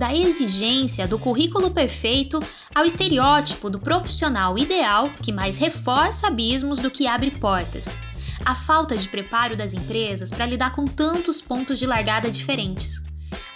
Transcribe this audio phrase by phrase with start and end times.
[0.00, 2.40] da exigência do currículo perfeito
[2.74, 7.98] ao estereótipo do profissional ideal que mais reforça abismos do que abre portas.
[8.42, 13.02] A falta de preparo das empresas para lidar com tantos pontos de largada diferentes.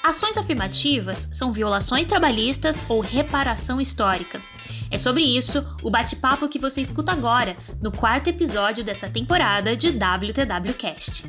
[0.02, 4.42] Ações afirmativas são violações trabalhistas ou reparação histórica.
[4.90, 9.88] É sobre isso o bate-papo que você escuta agora, no quarto episódio dessa temporada de
[9.88, 11.24] WTWcast.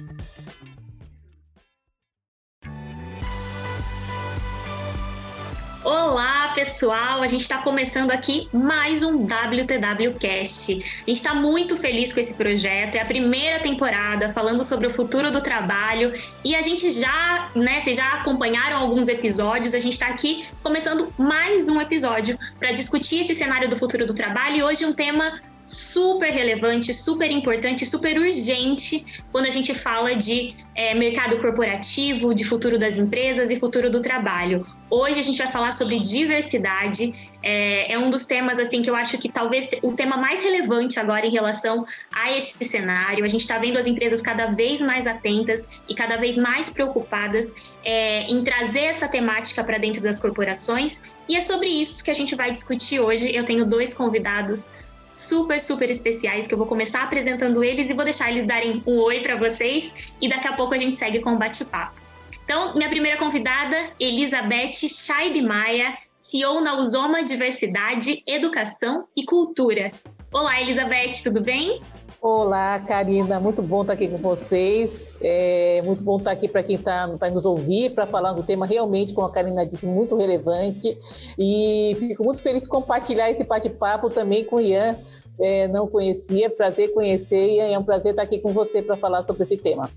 [5.85, 7.21] Olá, pessoal!
[7.21, 10.71] A gente está começando aqui mais um WTWcast.
[10.73, 12.95] A gente está muito feliz com esse projeto.
[12.95, 16.11] É a primeira temporada falando sobre o futuro do trabalho
[16.43, 19.75] e a gente já, né, vocês já acompanharam alguns episódios.
[19.75, 24.13] A gente está aqui começando mais um episódio para discutir esse cenário do futuro do
[24.15, 30.15] trabalho e hoje um tema super relevante, super importante, super urgente quando a gente fala
[30.15, 34.65] de é, mercado corporativo, de futuro das empresas e futuro do trabalho.
[34.87, 37.13] Hoje a gente vai falar sobre diversidade.
[37.41, 40.99] É, é, um dos temas assim que eu acho que talvez o tema mais relevante
[40.99, 43.25] agora em relação a esse cenário.
[43.25, 47.55] A gente está vendo as empresas cada vez mais atentas e cada vez mais preocupadas
[47.83, 51.03] é, em trazer essa temática para dentro das corporações.
[51.27, 53.35] E é sobre isso que a gente vai discutir hoje.
[53.35, 54.73] Eu tenho dois convidados
[55.09, 58.99] super, super especiais que eu vou começar apresentando eles e vou deixar eles darem um
[58.99, 62.05] oi para vocês e daqui a pouco a gente segue com o bate-papo.
[62.43, 69.91] Então, minha primeira convidada, Elizabeth Shaib Maia, CEO na Usoma Diversidade, Educação e Cultura.
[70.31, 71.81] Olá, Elizabeth, tudo bem?
[72.27, 75.13] Olá, Karina, muito bom estar aqui com vocês.
[75.21, 78.65] É muito bom estar aqui para quem está tá nos ouvir, para falar do tema
[78.65, 80.97] realmente, como a Karina disse, muito relevante.
[81.37, 84.97] E fico muito feliz de compartilhar esse bate-papo também com o Ian.
[85.39, 89.23] É, não conhecia, prazer conhecer, e é um prazer estar aqui com você para falar
[89.23, 89.87] sobre esse tema.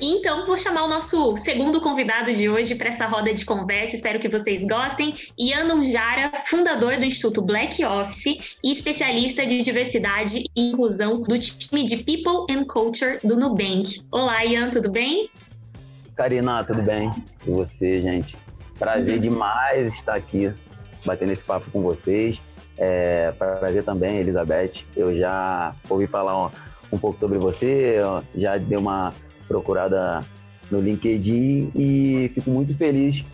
[0.00, 3.96] Então, vou chamar o nosso segundo convidado de hoje para essa roda de conversa.
[3.96, 5.14] Espero que vocês gostem.
[5.38, 11.82] Ian Jara, fundador do Instituto Black Office e especialista de diversidade e inclusão do time
[11.82, 14.02] de People and Culture do Nubank.
[14.10, 15.30] Olá, Ian, tudo bem?
[16.14, 17.10] Karina, tudo bem?
[17.46, 18.36] E você, gente?
[18.78, 20.52] Prazer demais estar aqui
[21.06, 22.38] batendo esse papo com vocês.
[22.76, 24.84] É, prazer também, Elizabeth.
[24.94, 26.50] Eu já ouvi falar um,
[26.92, 27.98] um pouco sobre você,
[28.34, 29.14] já dei uma
[29.46, 30.20] procurada
[30.70, 33.24] no LinkedIn e fico muito feliz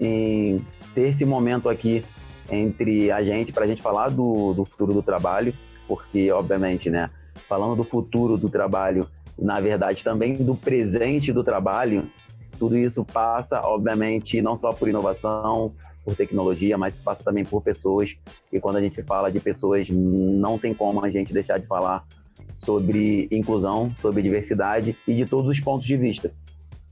[0.00, 0.64] em
[0.94, 2.04] ter esse momento aqui
[2.50, 5.54] entre a gente, para a gente falar do, do futuro do trabalho,
[5.86, 7.10] porque, obviamente, né,
[7.48, 9.08] falando do futuro do trabalho,
[9.38, 12.10] na verdade, também do presente do trabalho,
[12.58, 15.72] tudo isso passa, obviamente, não só por inovação,
[16.04, 18.16] por tecnologia, mas passa também por pessoas.
[18.52, 22.04] E quando a gente fala de pessoas, não tem como a gente deixar de falar
[22.60, 26.30] sobre inclusão, sobre diversidade e de todos os pontos de vista,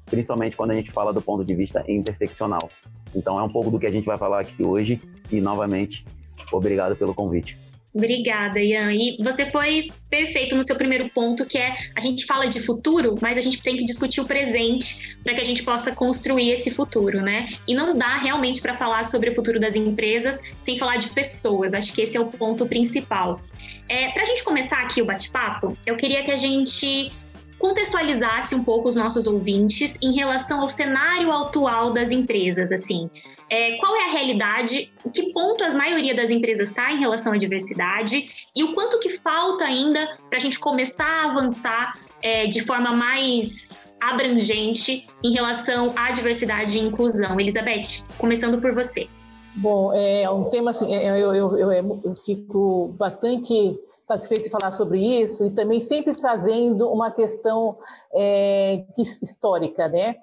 [0.07, 2.71] principalmente quando a gente fala do ponto de vista interseccional.
[3.15, 4.99] Então é um pouco do que a gente vai falar aqui hoje
[5.31, 6.07] e novamente
[6.53, 7.59] obrigado pelo convite.
[7.95, 8.93] Obrigada, Ian.
[8.93, 13.17] E você foi perfeito no seu primeiro ponto, que é a gente fala de futuro,
[13.21, 16.71] mas a gente tem que discutir o presente para que a gente possa construir esse
[16.71, 17.47] futuro, né?
[17.67, 21.75] E não dá realmente para falar sobre o futuro das empresas sem falar de pessoas.
[21.75, 23.41] Acho que esse é o ponto principal.
[23.89, 27.11] É, para a gente começar aqui o bate-papo, eu queria que a gente
[27.59, 33.11] contextualizasse um pouco os nossos ouvintes em relação ao cenário atual das empresas, assim.
[33.51, 37.37] É, qual é a realidade, que ponto a maioria das empresas está em relação à
[37.37, 42.61] diversidade e o quanto que falta ainda para a gente começar a avançar é, de
[42.61, 47.41] forma mais abrangente em relação à diversidade e inclusão.
[47.41, 49.09] Elizabeth, começando por você.
[49.57, 54.71] Bom, é um tema assim, é, eu, eu, eu, eu fico bastante satisfeito de falar
[54.71, 57.77] sobre isso e também sempre trazendo uma questão
[58.15, 58.85] é,
[59.23, 60.17] histórica, né?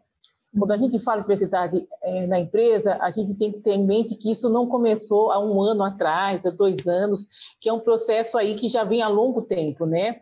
[0.57, 3.85] Quando a gente fala de diversidade é, na empresa, a gente tem que ter em
[3.85, 7.27] mente que isso não começou há um ano atrás, há dois anos,
[7.59, 10.21] que é um processo aí que já vem há longo tempo, né?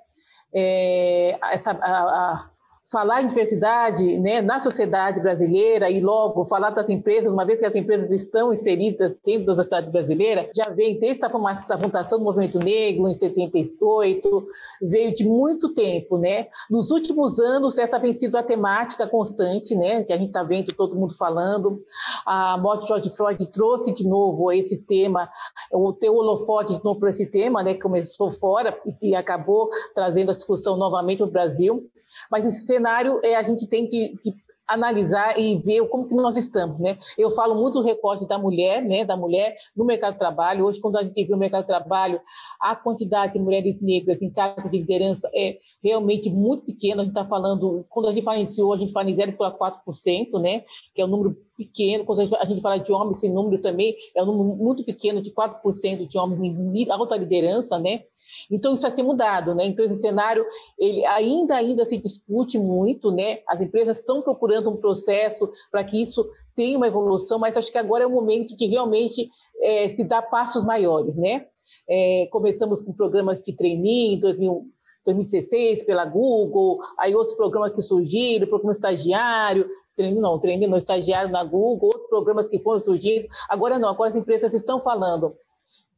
[0.51, 2.49] É, essa, a, a,
[2.93, 7.65] falar em diversidade né, na sociedade brasileira e logo falar das empresas, uma vez que
[7.65, 12.19] as empresas estão inseridas dentro da sociedade brasileira, já vem desde a formação, a fundação
[12.19, 14.47] do movimento negro em 78,
[14.79, 16.47] veio de muito tempo, né?
[16.69, 20.03] Nos últimos anos, essa tem sido a temática constante, né?
[20.03, 21.81] Que a gente está vendo todo mundo falando.
[22.27, 25.27] A morte de George Floyd trouxe de novo esse tema,
[25.71, 27.73] o teu holofote de novo para esse tema, né?
[27.73, 31.89] Que começou fora e acabou trazendo a discussão novamente no Brasil.
[32.31, 34.33] Mas esse cenário é, a gente tem que, que
[34.67, 36.97] analisar e ver como que nós estamos, né?
[37.17, 40.65] Eu falo muito do recorte da mulher, né, da mulher no mercado de trabalho.
[40.65, 42.19] Hoje, quando a gente vê o mercado de trabalho,
[42.59, 47.01] a quantidade de mulheres negras em cargos de liderança é realmente muito pequena.
[47.01, 50.41] A gente está falando, quando a gente fala em CEO, a gente fala em 0,4%,
[50.41, 50.63] né,
[50.95, 52.05] que é um número pequeno.
[52.05, 55.31] Quando a gente fala de homens, esse número também é um número muito pequeno, de
[55.31, 58.03] 4% de homens em alta liderança, né?
[58.51, 59.65] Então, isso vai ser mudado, né?
[59.65, 60.45] Então, esse cenário,
[60.77, 63.39] ele ainda, ainda se discute muito, né?
[63.47, 67.77] As empresas estão procurando um processo para que isso tenha uma evolução, mas acho que
[67.77, 69.29] agora é o momento de realmente
[69.61, 71.47] é, se dar passos maiores, né?
[71.89, 74.65] É, começamos com programas de trainee em 2000,
[75.05, 81.31] 2016 pela Google, aí outros programas que surgiram, programa estagiário, treino não, treino no estagiário
[81.31, 83.27] na Google, outros programas que foram surgindo.
[83.49, 85.35] Agora não, agora as empresas estão falando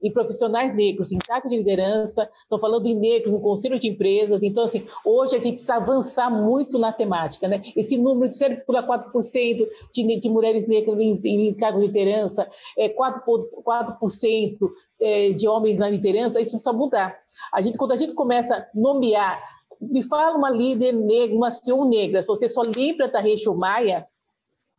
[0.06, 4.44] em profissionais negros em cargo de liderança, estão falando em negros no conselho de empresas.
[4.44, 7.62] Então, assim, hoje a gente precisa avançar muito na temática, né?
[7.76, 12.48] Esse número de 0,4% de, de mulheres negras em, em cargo de liderança,
[12.78, 14.58] é 4%,
[15.02, 17.18] é, de homens na liderança, isso precisa mudar.
[17.52, 19.44] A gente, quando a gente começa a nomear,
[19.82, 24.08] me fala uma líder negra, uma CEO negra, se você só lembra da Rachel Maia,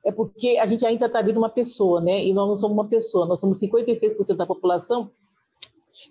[0.06, 2.25] é porque a gente ainda está vendo uma pessoa, né?
[2.25, 5.11] E nós não somos uma pessoa, nós somos 56% da população.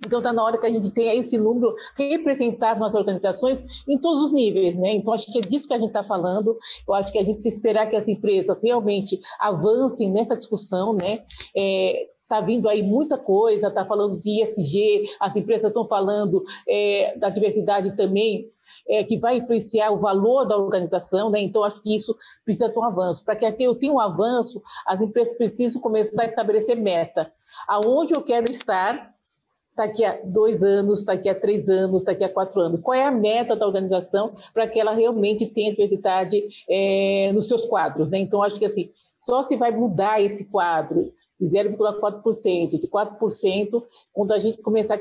[0.06, 4.25] Então está na hora que a gente tenha esse número representado nas organizações em todos
[4.25, 4.94] os níveis, né?
[4.95, 6.57] Então acho que é disso que a gente está falando.
[6.86, 11.24] Eu acho que a gente precisa esperar que as empresas realmente avancem nessa discussão, né?
[11.56, 17.15] É, Está vindo aí muita coisa, está falando de ISG, as empresas estão falando é,
[17.19, 18.50] da diversidade também
[18.87, 21.41] é, que vai influenciar o valor da organização, né?
[21.41, 23.23] Então, acho que isso precisa ter um avanço.
[23.23, 27.31] Para que eu tenha um avanço, as empresas precisam começar a estabelecer meta.
[27.67, 29.13] Aonde eu quero estar
[29.75, 32.79] daqui a dois anos, daqui a três anos, daqui a quatro anos?
[32.81, 37.65] Qual é a meta da organização para que ela realmente tenha diversidade é, nos seus
[37.65, 38.09] quadros?
[38.09, 38.19] Né?
[38.19, 43.83] Então, acho que assim, só se vai mudar esse quadro de 0,4%, de 4%,
[44.13, 44.97] quando a gente começar,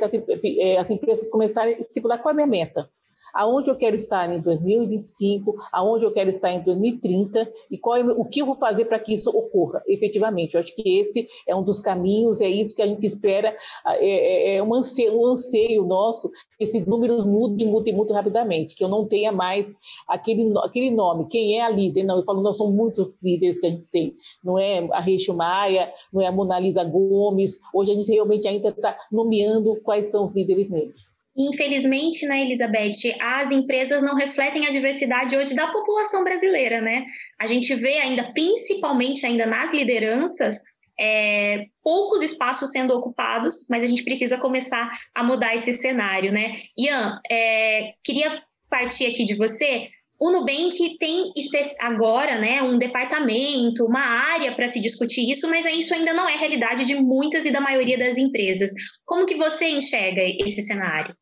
[0.59, 2.91] é, as empresas começarem a estipular qual é a minha meta
[3.35, 8.03] aonde eu quero estar em 2025, aonde eu quero estar em 2030 e qual é,
[8.05, 10.55] o que eu vou fazer para que isso ocorra efetivamente.
[10.55, 13.55] Eu acho que esse é um dos caminhos, é isso que a gente espera,
[13.87, 18.85] é, é, é um, anseio, um anseio nosso, esses números mudem, mudem muito rapidamente, que
[18.85, 19.75] eu não tenha mais
[20.09, 23.67] aquele, aquele nome, quem é a líder, não, eu falo, nós somos muitos líderes que
[23.67, 27.93] a gente tem, não é a Rachel Maia, não é a Mona Lisa Gomes, hoje
[27.93, 31.24] a gente realmente ainda está nomeando quais são os líderes negros.
[31.37, 37.05] Infelizmente, né, Elizabeth, as empresas não refletem a diversidade hoje da população brasileira, né?
[37.41, 40.63] A gente vê ainda, principalmente ainda nas lideranças,
[40.99, 46.53] é, poucos espaços sendo ocupados, mas a gente precisa começar a mudar esse cenário, né?
[46.79, 48.41] Ian, é, queria
[48.71, 49.89] partir aqui de você.
[50.21, 51.33] O Nubank tem
[51.81, 56.37] agora né, um departamento, uma área para se discutir isso, mas isso ainda não é
[56.37, 58.71] realidade de muitas e da maioria das empresas.
[59.05, 61.15] Como que você enxerga esse cenário?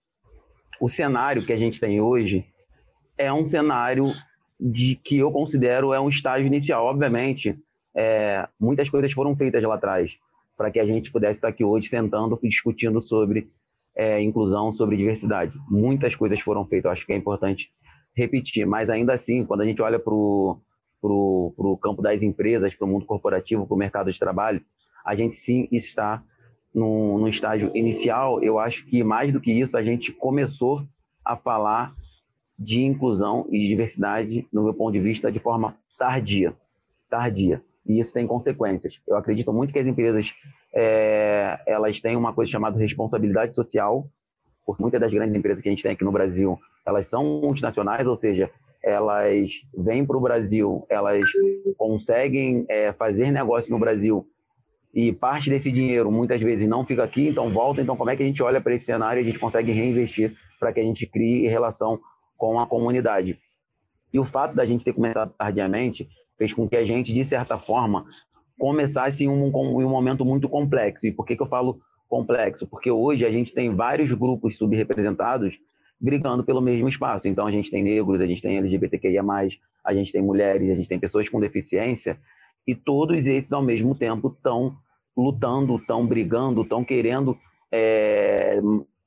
[0.83, 2.45] O cenário que a gente tem hoje
[3.17, 4.13] é um cenário
[4.59, 6.85] de que eu considero é um estágio inicial.
[6.87, 7.57] Obviamente,
[7.95, 10.19] é, muitas coisas foram feitas lá atrás
[10.57, 13.49] para que a gente pudesse estar aqui hoje sentando e discutindo sobre
[13.95, 15.57] é, inclusão, sobre diversidade.
[15.71, 17.73] Muitas coisas foram feitas, acho que é importante
[18.13, 22.91] repetir, mas ainda assim, quando a gente olha para o campo das empresas, para o
[22.91, 24.61] mundo corporativo, para o mercado de trabalho,
[25.07, 26.25] a gente sim está
[26.75, 30.83] no, no estágio inicial, eu acho que mais do que isso, a gente começou
[31.25, 31.95] a falar
[32.59, 36.55] de inclusão e diversidade, no meu ponto de vista, de forma tardia.
[37.11, 37.63] Tardia.
[37.87, 39.01] E isso tem consequências.
[39.07, 40.33] Eu acredito muito que as empresas
[40.73, 44.07] é, elas têm uma coisa chamada responsabilidade social,
[44.65, 48.07] porque muitas das grandes empresas que a gente tem aqui no Brasil, elas são multinacionais,
[48.07, 48.51] ou seja,
[48.83, 51.29] elas vêm para o Brasil, elas
[51.77, 54.27] conseguem é, fazer negócio no Brasil
[54.95, 57.81] e parte desse dinheiro muitas vezes não fica aqui, então volta.
[57.81, 60.37] Então, como é que a gente olha para esse cenário e a gente consegue reinvestir
[60.61, 61.99] para que a gente crie relação
[62.37, 63.39] com a comunidade?
[64.13, 67.59] E o fato da gente ter começado tardiamente fez com que a gente, de certa
[67.59, 68.05] forma,
[68.59, 71.07] começasse em um, um momento muito complexo.
[71.07, 72.67] E por que, que eu falo complexo?
[72.67, 75.59] Porque hoje a gente tem vários grupos subrepresentados
[75.99, 77.29] brigando pelo mesmo espaço.
[77.29, 79.23] Então, a gente tem negros, a gente tem LGBTQIA,
[79.85, 82.19] a gente tem mulheres, a gente tem pessoas com deficiência
[82.67, 84.77] e todos esses, ao mesmo tempo, estão
[85.17, 87.37] lutando, estão brigando, estão querendo
[87.71, 88.61] é,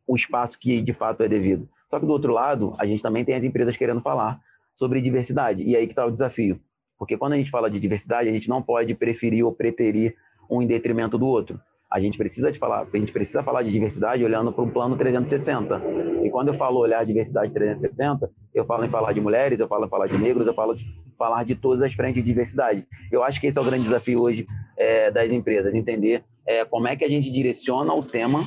[0.08, 1.68] o espaço que de fato é devido.
[1.90, 4.40] Só que do outro lado, a gente também tem as empresas querendo falar
[4.76, 5.64] sobre diversidade.
[5.64, 6.60] E aí que está o desafio.
[6.98, 10.16] Porque quando a gente fala de diversidade, a gente não pode preferir ou preterir
[10.50, 11.60] um em detrimento do outro.
[11.92, 14.98] A gente precisa de falar, a gente precisa falar de diversidade olhando para um plano
[14.98, 15.82] 360.
[16.36, 19.90] Quando eu falo olhar diversidade 360, eu falo em falar de mulheres, eu falo em
[19.90, 20.76] falar de negros, eu falo
[21.18, 22.86] falar de todas as frentes de diversidade.
[23.10, 24.46] Eu acho que esse é o grande desafio hoje
[24.78, 28.46] é, das empresas, entender é, como é que a gente direciona o tema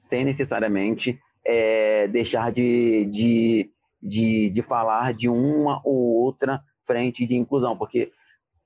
[0.00, 3.70] sem necessariamente é, deixar de, de,
[4.00, 8.12] de, de falar de uma ou outra frente de inclusão, porque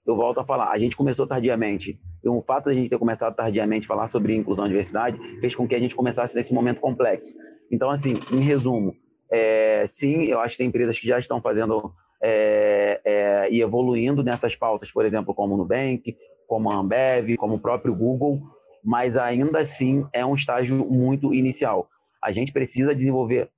[0.06, 1.98] eu volto a falar, a gente começou tardiamente.
[2.22, 5.18] E o fato de a gente ter começado tardiamente a falar sobre inclusão e diversidade
[5.40, 7.32] fez com que a gente começasse nesse momento complexo.
[7.70, 8.96] Então, assim, em resumo,
[9.30, 14.22] é, sim, eu acho que tem empresas que já estão fazendo é, é, e evoluindo
[14.22, 18.40] nessas pautas, por exemplo, como o Nubank, como a Ambev, como o próprio Google,
[18.82, 21.88] mas ainda assim é um estágio muito inicial.
[22.22, 23.50] A gente precisa desenvolver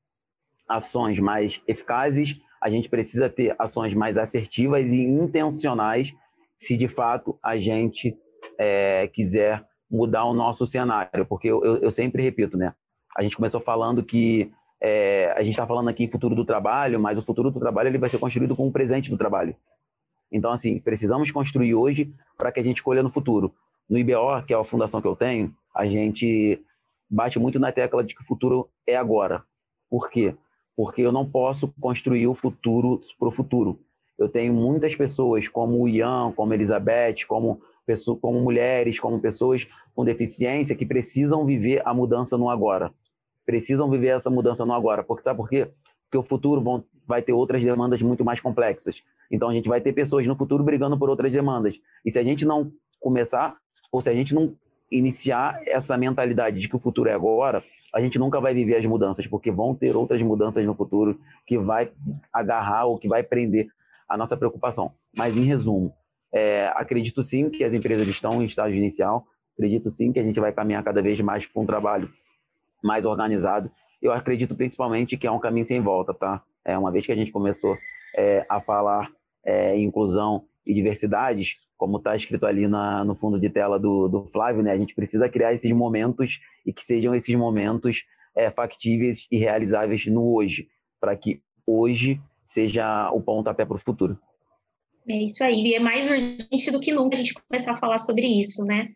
[0.68, 6.14] ações mais eficazes, a gente precisa ter ações mais assertivas e intencionais
[6.58, 8.16] se de fato a gente
[8.58, 12.74] é, quiser mudar o nosso cenário, porque eu, eu, eu, sempre repito, né?
[13.16, 16.98] A gente começou falando que é, a gente está falando aqui em futuro do trabalho,
[16.98, 19.54] mas o futuro do trabalho ele vai ser construído com o presente do trabalho.
[20.32, 23.52] Então, assim, precisamos construir hoje para que a gente colha no futuro.
[23.88, 26.62] No IBO, que é a fundação que eu tenho, a gente
[27.10, 29.42] bate muito na tecla de que o futuro é agora.
[29.88, 30.34] Por quê?
[30.76, 33.80] Porque eu não posso construir o futuro para o futuro.
[34.16, 39.18] Eu tenho muitas pessoas, como o Ian, como a Elizabeth, como, pessoas, como mulheres, como
[39.18, 42.92] pessoas com deficiência, que precisam viver a mudança no agora.
[43.50, 45.02] Precisam viver essa mudança no agora.
[45.02, 45.68] Porque sabe por quê?
[46.04, 49.02] Porque o futuro vão, vai ter outras demandas muito mais complexas.
[49.28, 51.80] Então a gente vai ter pessoas no futuro brigando por outras demandas.
[52.06, 53.56] E se a gente não começar,
[53.90, 54.54] ou se a gente não
[54.88, 58.86] iniciar essa mentalidade de que o futuro é agora, a gente nunca vai viver as
[58.86, 61.90] mudanças, porque vão ter outras mudanças no futuro que vai
[62.32, 63.66] agarrar ou que vai prender
[64.08, 64.92] a nossa preocupação.
[65.12, 65.92] Mas, em resumo,
[66.32, 70.38] é, acredito sim que as empresas estão em estágio inicial, acredito sim que a gente
[70.38, 72.08] vai caminhar cada vez mais para um trabalho
[72.82, 73.70] mais organizado.
[74.00, 76.42] Eu acredito principalmente que é um caminho sem volta, tá?
[76.64, 77.76] É, uma vez que a gente começou
[78.16, 79.10] é, a falar
[79.44, 84.26] é, inclusão e diversidades, como está escrito ali na, no fundo de tela do, do
[84.26, 84.72] Flávio, né?
[84.72, 90.06] A gente precisa criar esses momentos e que sejam esses momentos é, factíveis e realizáveis
[90.06, 90.68] no hoje,
[91.00, 94.18] para que hoje seja o pontapé para o futuro.
[95.10, 97.98] É isso aí, e é mais urgente do que nunca a gente começar a falar
[97.98, 98.90] sobre isso, né?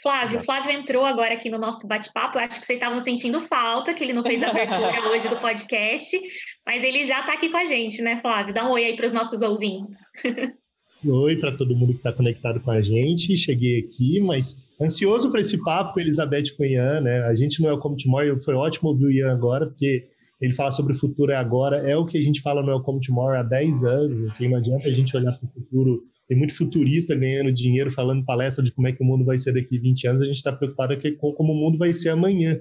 [0.00, 2.38] Flávio, Flávio entrou agora aqui no nosso bate-papo.
[2.38, 6.20] Acho que vocês estavam sentindo falta, que ele não fez a abertura hoje do podcast,
[6.66, 8.52] mas ele já está aqui com a gente, né, Flávio?
[8.52, 9.98] Dá um oi aí para os nossos ouvintes.
[11.06, 13.36] Oi para todo mundo que está conectado com a gente.
[13.36, 17.24] Cheguei aqui, mas ansioso para esse papo com Elizabeth Cunhan, né?
[17.24, 20.08] A gente não é o Como Tomorrow, foi ótimo ouvir o Ian agora, porque
[20.40, 23.00] ele fala sobre o futuro é agora, é o que a gente fala no Welcome
[23.00, 26.56] Tomorrow há 10 anos, assim, não adianta a gente olhar para o futuro, tem muito
[26.56, 30.08] futurista ganhando dinheiro, falando palestra de como é que o mundo vai ser daqui 20
[30.08, 32.58] anos, a gente está preocupado com como o mundo vai ser amanhã.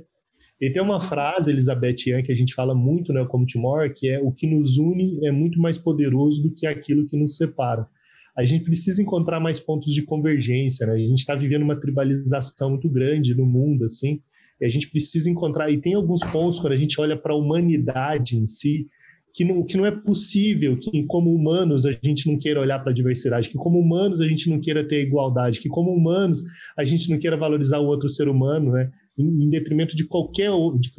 [0.62, 4.10] E tem uma frase, Elizabeth Ian, que a gente fala muito no Welcome Tomorrow, que
[4.10, 7.88] é o que nos une é muito mais poderoso do que aquilo que nos separa
[8.36, 10.94] a gente precisa encontrar mais pontos de convergência, né?
[10.94, 14.22] A gente está vivendo uma tribalização muito grande no mundo, assim,
[14.60, 17.38] e a gente precisa encontrar, e tem alguns pontos quando a gente olha para a
[17.38, 18.88] humanidade em si,
[19.34, 22.92] que não, que não é possível que, como humanos, a gente não queira olhar para
[22.92, 26.44] a diversidade, que, como humanos, a gente não queira ter igualdade, que, como humanos,
[26.78, 28.92] a gente não queira valorizar o outro ser humano, né?
[29.18, 30.50] Em, em detrimento de qualquer,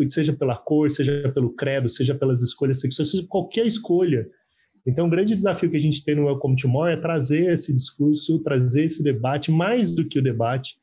[0.09, 4.27] seja pela cor, seja pelo credo, seja pelas escolhas sexuais, seja qualquer escolha
[4.87, 7.75] então, o grande desafio que a gente tem no Welcome to More é trazer esse
[7.75, 10.77] discurso, trazer esse debate, mais do que o debate,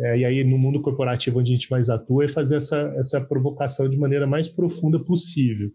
[0.00, 3.20] é, e aí no mundo corporativo onde a gente mais atua, é fazer essa, essa
[3.20, 5.70] provocação de maneira mais profunda possível.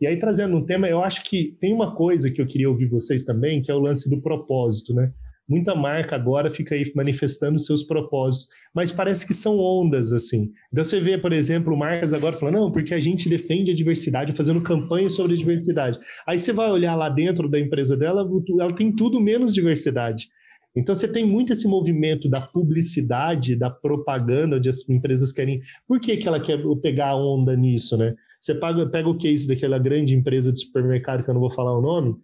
[0.00, 2.86] E aí, trazendo um tema, eu acho que tem uma coisa que eu queria ouvir
[2.86, 5.12] vocês também, que é o lance do propósito, né?
[5.46, 10.50] Muita marca agora fica aí manifestando seus propósitos, mas parece que são ondas assim.
[10.72, 14.34] Então você vê, por exemplo, marcas agora falando, não, porque a gente defende a diversidade,
[14.34, 15.98] fazendo campanha sobre a diversidade.
[16.26, 18.26] Aí você vai olhar lá dentro da empresa dela,
[18.58, 20.28] ela tem tudo menos diversidade.
[20.74, 25.60] Então você tem muito esse movimento da publicidade, da propaganda, onde as empresas querem.
[25.86, 28.14] Por que, que ela quer pegar a onda nisso, né?
[28.44, 31.74] Você pega, pega o case daquela grande empresa de supermercado, que eu não vou falar
[31.78, 32.14] o nome,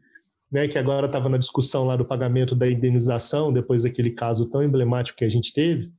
[0.52, 4.62] né, que agora estava na discussão lá do pagamento da indenização, depois daquele caso tão
[4.62, 5.90] emblemático que a gente teve,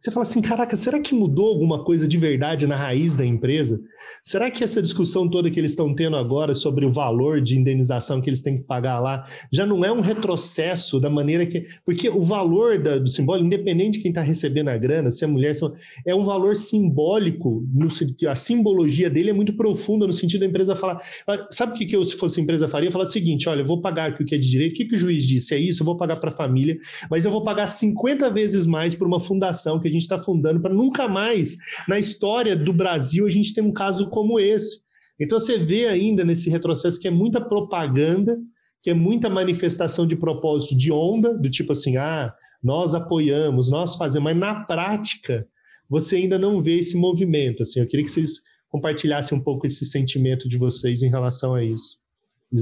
[0.00, 3.80] você fala assim, caraca, será que mudou alguma coisa de verdade na raiz da empresa?
[4.22, 8.20] Será que essa discussão toda que eles estão tendo agora sobre o valor de indenização
[8.20, 11.66] que eles têm que pagar lá já não é um retrocesso da maneira que.
[11.84, 15.26] Porque o valor da, do simbólico, independente de quem está recebendo a grana, se é
[15.26, 15.64] mulher, se
[16.06, 17.88] é um valor simbólico, no,
[18.28, 21.02] a simbologia dele é muito profunda no sentido da empresa falar.
[21.26, 22.92] Ah, sabe o que, eu, se fosse empresa, faria?
[22.92, 24.94] Falar o seguinte: olha, eu vou pagar o que é de direito, o que, que
[24.94, 25.54] o juiz disse?
[25.54, 26.78] É isso, eu vou pagar para a família,
[27.10, 30.18] mas eu vou pagar 50 vezes mais por uma fundação que que a gente está
[30.18, 31.56] fundando para nunca mais
[31.88, 34.82] na história do Brasil a gente ter um caso como esse.
[35.20, 38.38] Então você vê ainda nesse retrocesso que é muita propaganda
[38.82, 43.96] que é muita manifestação de propósito de onda, do tipo assim, ah, nós apoiamos, nós
[43.96, 45.46] fazemos, mas na prática
[45.88, 47.62] você ainda não vê esse movimento.
[47.62, 51.64] Assim, eu queria que vocês compartilhassem um pouco esse sentimento de vocês em relação a
[51.64, 51.98] isso.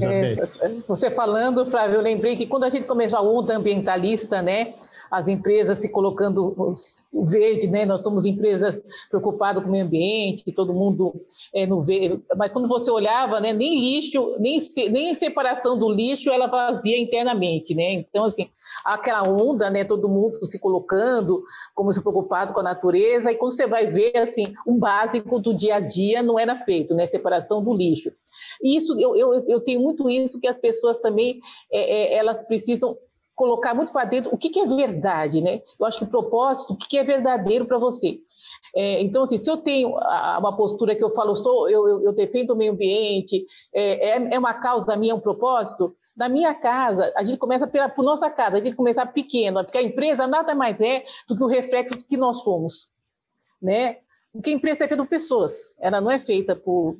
[0.02, 0.34] É,
[0.88, 4.74] você falando, Flávio, eu lembrei que quando a gente começou a onda ambientalista, né,
[5.10, 6.72] as empresas se colocando
[7.12, 7.84] verde, né?
[7.84, 11.14] Nós somos empresas preocupadas com o meio ambiente, todo mundo
[11.54, 12.22] é, no verde.
[12.36, 14.58] Mas quando você olhava, né, nem lixo, nem,
[14.90, 17.92] nem separação do lixo ela fazia internamente, né?
[17.92, 18.48] Então, assim,
[18.84, 19.84] aquela onda, né?
[19.84, 21.42] Todo mundo se colocando,
[21.74, 23.30] como se preocupado com a natureza.
[23.30, 26.94] E quando você vai ver, assim, o básico do dia a dia não era feito,
[26.94, 27.06] né?
[27.06, 28.10] Separação do lixo.
[28.62, 31.40] E isso, eu, eu, eu tenho muito isso que as pessoas também,
[31.72, 32.96] é, é, elas precisam
[33.36, 35.60] colocar muito para dentro o que, que, é verdade, né?
[35.78, 38.18] Eu acho que o propósito, o que, que é verdadeiro para você.
[38.74, 42.12] É, então, assim, se eu tenho uma postura que eu falo, sou, eu, eu, eu
[42.14, 47.12] defendo o meio ambiente, é, é, é, uma causa minha, um propósito, na minha casa,
[47.14, 50.54] a gente começa pela por nossa casa, a gente começa pequeno, porque a empresa nada
[50.54, 52.90] mais é do que o reflexo do que nós somos,
[53.60, 53.98] né?
[54.32, 56.96] Porque a empresa é feita por pessoas, ela não é feita por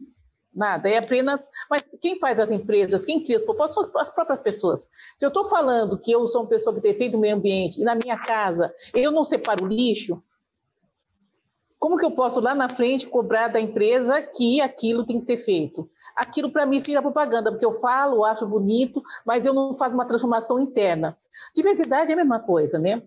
[0.57, 1.47] Nada, é apenas.
[1.69, 4.89] Mas quem faz as empresas, quem cria os propósitos são as próprias pessoas.
[5.15, 7.85] Se eu estou falando que eu sou uma pessoa que defende o meio ambiente e
[7.85, 10.23] na minha casa eu não separo lixo,
[11.79, 15.37] como que eu posso lá na frente cobrar da empresa que aquilo tem que ser
[15.37, 15.91] feito?
[16.17, 20.07] Aquilo para mim vira propaganda, porque eu falo, acho bonito, mas eu não faço uma
[20.07, 21.19] transformação interna.
[21.55, 23.03] Diversidade é a mesma coisa, né?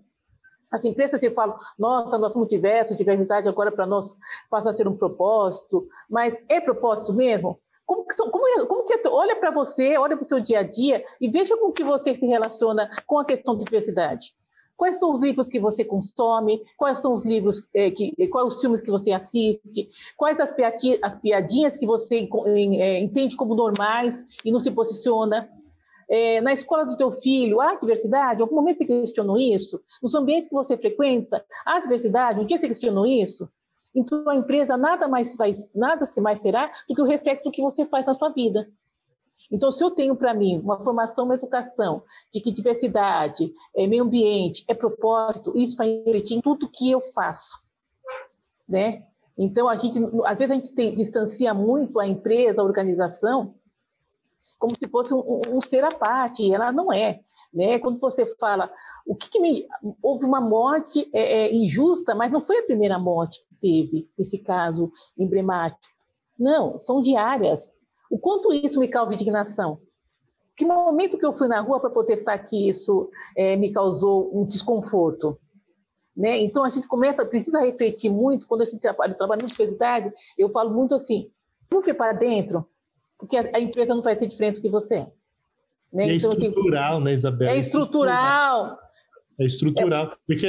[0.71, 4.17] As empresas se falam, nossa, nós somos diversos, diversidade agora para nós
[4.49, 7.59] passa a ser um propósito, mas é propósito mesmo?
[7.85, 10.59] Como que, como, é, como que é, olha para você, olha para o seu dia
[10.59, 14.35] a dia e veja como que você se relaciona com a questão de diversidade.
[14.77, 16.61] Quais são os livros que você consome?
[16.77, 19.89] Quais são os livros é, que, quais os filmes que você assiste?
[20.15, 25.49] Quais as, piadinhas, as piadinhas que você é, entende como normais e não se posiciona?
[26.09, 28.39] É, na escola do teu filho, há diversidade?
[28.39, 29.79] Em algum momento você questionou isso?
[30.01, 32.39] Nos ambientes que você frequenta, há diversidade?
[32.39, 33.47] Um dia você questionou isso?
[33.93, 37.61] Então a empresa nada mais faz, nada mais será do que o reflexo do que
[37.61, 38.67] você faz na sua vida.
[39.51, 44.03] Então, se eu tenho para mim uma formação, uma educação de que diversidade, é meio
[44.03, 47.59] ambiente, é propósito, isso vai refletir em tudo que eu faço,
[48.67, 49.03] né?
[49.35, 53.55] Então, a gente, às vezes a gente tem, distancia muito a empresa, a organização,
[54.59, 57.21] como se fosse um, um ser à parte, e ela não é.
[57.51, 57.79] Né?
[57.79, 58.71] Quando você fala,
[59.07, 59.65] o que, que me...
[60.03, 64.43] houve uma morte é, é, injusta, mas não foi a primeira morte que teve esse
[64.43, 65.93] caso emblemático.
[66.37, 67.73] Não, são diárias.
[68.11, 69.79] O quanto isso me causa indignação?
[70.55, 74.45] Que momento que eu fui na rua para protestar que isso é, me causou um
[74.45, 75.39] desconforto?
[76.15, 76.37] Né?
[76.39, 80.13] Então a gente começa, precisa refletir muito quando a gente trabalha, trabalha na universidade.
[80.37, 81.31] Eu falo muito assim:
[81.71, 82.67] vamos ver para dentro,
[83.19, 85.07] porque a, empresa não vai ser diferente do que você é.
[85.91, 86.09] Né?
[86.09, 87.51] É então, estrutural, né, Isabela?
[87.51, 88.79] É estrutural.
[89.37, 90.05] É estrutural.
[90.05, 90.15] É...
[90.25, 90.45] Porque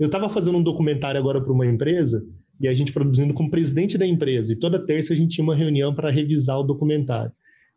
[0.00, 2.22] eu estava fazendo um documentário agora para uma empresa
[2.60, 4.52] e a gente produzindo com o presidente da empresa.
[4.52, 7.32] E toda terça a gente tinha uma reunião para revisar o documentário.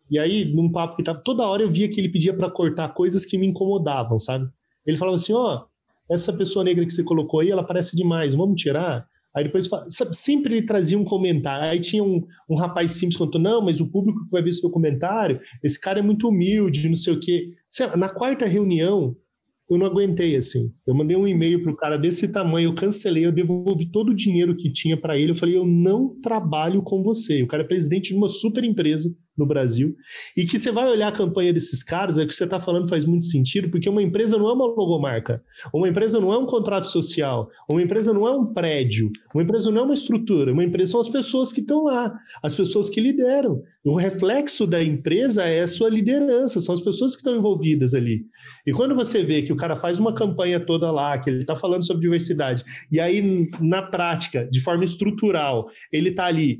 [0.09, 2.89] E aí, num papo que tava, toda hora eu via que ele pedia para cortar
[2.89, 4.47] coisas que me incomodavam, sabe?
[4.85, 8.33] Ele falava assim: ó, oh, essa pessoa negra que você colocou aí, ela parece demais,
[8.33, 9.05] vamos tirar?
[9.37, 9.69] Aí depois
[10.13, 11.69] sempre ele trazia um comentário.
[11.69, 14.63] Aí tinha um, um rapaz simples contou: não, mas o público que vai ver esse
[14.63, 17.53] documentário, esse cara é muito humilde, não sei o quê.
[17.95, 19.15] Na quarta reunião,
[19.69, 20.73] eu não aguentei assim.
[20.87, 24.15] Eu mandei um e-mail para o cara desse tamanho, eu cancelei, eu devolvi todo o
[24.15, 25.33] dinheiro que tinha para ele.
[25.33, 27.43] Eu falei: eu não trabalho com você.
[27.43, 29.95] O cara é presidente de uma super empresa no Brasil.
[30.35, 33.05] E que você vai olhar a campanha desses caras, é que você está falando faz
[33.05, 36.87] muito sentido, porque uma empresa não é uma logomarca, uma empresa não é um contrato
[36.87, 40.91] social, uma empresa não é um prédio, uma empresa não é uma estrutura, uma empresa
[40.91, 43.61] são as pessoas que estão lá, as pessoas que lideram.
[43.85, 48.25] O reflexo da empresa é a sua liderança, são as pessoas que estão envolvidas ali.
[48.65, 51.55] E quando você vê que o cara faz uma campanha toda lá, que ele está
[51.55, 56.59] falando sobre diversidade, e aí na prática, de forma estrutural, ele está ali,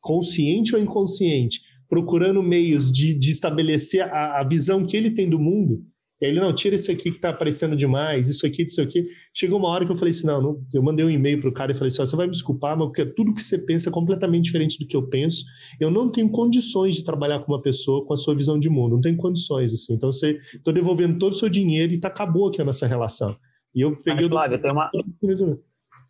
[0.00, 1.60] consciente ou inconsciente,
[1.94, 5.80] procurando meios de, de estabelecer a, a, visão que ele tem do mundo.
[6.20, 9.04] E ele, não, tira isso aqui que está aparecendo demais, isso aqui, isso aqui.
[9.32, 11.52] Chegou uma hora que eu falei assim, não, não eu mandei um e-mail para o
[11.52, 13.92] cara e falei assim, você vai me desculpar, mas porque tudo que você pensa é
[13.92, 15.44] completamente diferente do que eu penso.
[15.78, 18.94] Eu não tenho condições de trabalhar com uma pessoa com a sua visão de mundo,
[18.94, 19.94] não tenho condições, assim.
[19.94, 23.36] Então, você estou devolvendo todo o seu dinheiro e tá, acabou aqui a nossa relação.
[23.72, 24.22] E eu peguei...
[24.22, 24.90] Mas, Flávio, tem uma,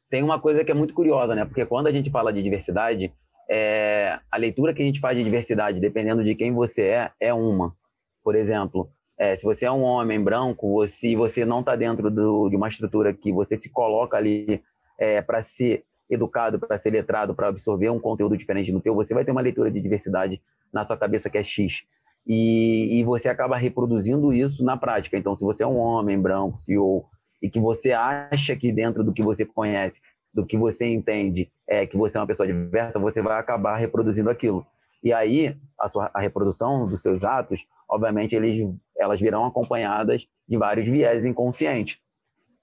[0.09, 1.45] tem uma coisa que é muito curiosa, né?
[1.45, 3.13] Porque quando a gente fala de diversidade,
[3.49, 7.35] é, a leitura que a gente faz de diversidade, dependendo de quem você é, é
[7.35, 7.75] uma.
[8.23, 12.49] Por exemplo, é, se você é um homem branco, você, você não está dentro do,
[12.49, 14.63] de uma estrutura que você se coloca ali
[14.99, 19.15] é, para ser educado, para ser letrado, para absorver um conteúdo diferente do teu, você
[19.15, 20.41] vai ter uma leitura de diversidade
[20.73, 21.85] na sua cabeça que é X.
[22.27, 25.17] e, e você acaba reproduzindo isso na prática.
[25.17, 27.07] Então, se você é um homem branco, CEO,
[27.45, 30.01] e que você acha que dentro do que você conhece,
[30.35, 34.29] do que você entende, é que você é uma pessoa diversa, você vai acabar reproduzindo
[34.29, 34.67] aquilo.
[35.03, 40.57] E aí, a, sua, a reprodução dos seus atos, obviamente, eles, elas virão acompanhadas de
[40.57, 41.99] vários viés inconscientes.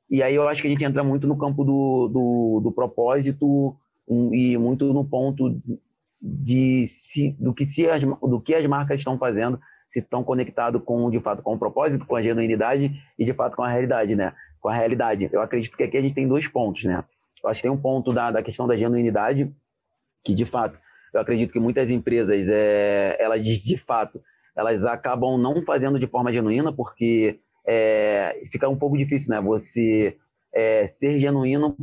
[0.10, 3.78] E aí eu acho que a gente entra muito no campo do, do, do propósito
[4.08, 5.62] um, e muito no ponto
[6.22, 10.82] de se, do, que se as, do que as marcas estão fazendo, se estão conectados
[10.84, 14.16] com, de fato, com o propósito, com a genuinidade e, de fato, com a realidade,
[14.16, 14.34] né?
[14.60, 15.30] Com a realidade.
[15.32, 17.04] Eu acredito que aqui a gente tem dois pontos, né?
[17.46, 19.52] Acho que tem um ponto da, da questão da genuinidade,
[20.24, 20.80] que, de fato,
[21.14, 24.22] eu acredito que muitas empresas, é, elas, de fato,
[24.56, 29.42] elas acabam não fazendo de forma genuína, porque é, fica um pouco difícil, né?
[29.42, 30.18] Você
[30.54, 31.76] é, ser genuíno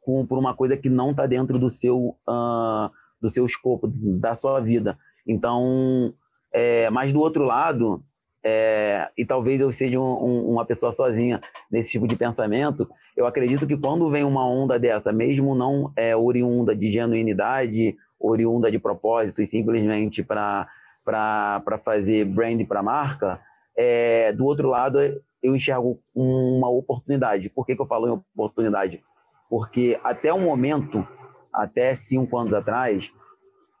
[0.00, 2.90] com, por uma coisa que não está dentro do seu, uh,
[3.20, 4.98] do seu escopo, da sua vida.
[5.26, 6.14] Então,
[6.52, 8.02] é, mas do outro lado,
[8.48, 13.26] é, e talvez eu seja um, um, uma pessoa sozinha nesse tipo de pensamento, eu
[13.26, 18.78] acredito que quando vem uma onda dessa, mesmo não é, oriunda de genuinidade, oriunda de
[18.78, 20.68] propósito e simplesmente para
[21.84, 23.40] fazer brand para marca,
[23.76, 25.00] é, do outro lado,
[25.42, 27.48] eu enxergo uma oportunidade.
[27.48, 29.02] Por que, que eu falo em oportunidade?
[29.50, 31.04] Porque até o momento,
[31.52, 33.12] até cinco anos atrás,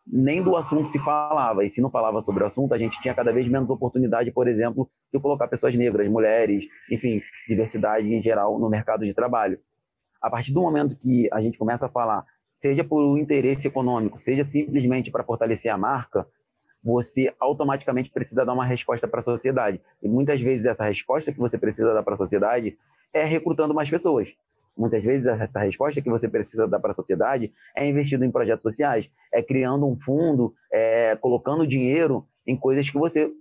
[0.06, 1.64] nem do assunto se falava.
[1.64, 4.46] E se não falava sobre o assunto, a gente tinha cada vez menos oportunidade, por
[4.46, 9.58] exemplo, de colocar pessoas negras, mulheres, enfim, diversidade em geral no mercado de trabalho.
[10.22, 14.20] A partir do momento que a gente começa a falar, seja por um interesse econômico,
[14.20, 16.26] seja simplesmente para fortalecer a marca,
[16.82, 19.80] você automaticamente precisa dar uma resposta para a sociedade.
[20.00, 22.78] E muitas vezes essa resposta que você precisa dar para a sociedade
[23.12, 24.34] é recrutando mais pessoas.
[24.76, 28.62] Muitas vezes essa resposta que você precisa dar para a sociedade é investindo em projetos
[28.62, 33.32] sociais, é criando um fundo, é colocando dinheiro em coisas que você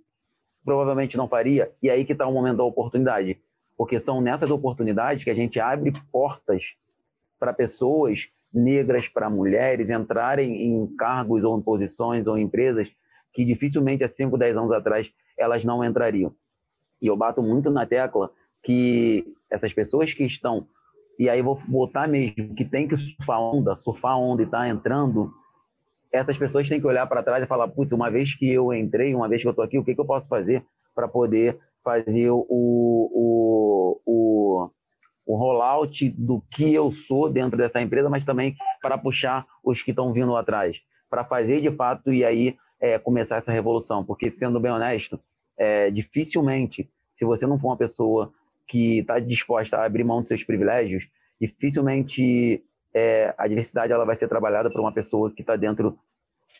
[0.63, 1.71] provavelmente não faria.
[1.81, 3.37] E aí que está o momento da oportunidade,
[3.77, 6.75] porque são nessas oportunidades que a gente abre portas
[7.37, 12.95] para pessoas negras, para mulheres entrarem em cargos ou em posições ou em empresas
[13.33, 16.33] que dificilmente há 5, 10 anos atrás elas não entrariam.
[17.01, 18.31] E eu bato muito na tecla
[18.63, 20.67] que essas pessoas que estão,
[21.17, 25.31] e aí vou botar mesmo, que tem que surfar onda, surfar onda e tá entrando,
[26.11, 29.13] essas pessoas têm que olhar para trás e falar, putz, uma vez que eu entrei,
[29.13, 32.29] uma vez que eu estou aqui, o que, que eu posso fazer para poder fazer
[32.31, 34.69] o, o, o,
[35.25, 39.91] o rollout do que eu sou dentro dessa empresa, mas também para puxar os que
[39.91, 44.59] estão vindo atrás, para fazer de fato e aí é, começar essa revolução, porque sendo
[44.59, 45.19] bem honesto,
[45.57, 48.31] é, dificilmente, se você não for uma pessoa
[48.67, 51.07] que está disposta a abrir mão dos seus privilégios,
[51.39, 55.97] dificilmente é, a diversidade ela vai ser trabalhada por uma pessoa que está dentro,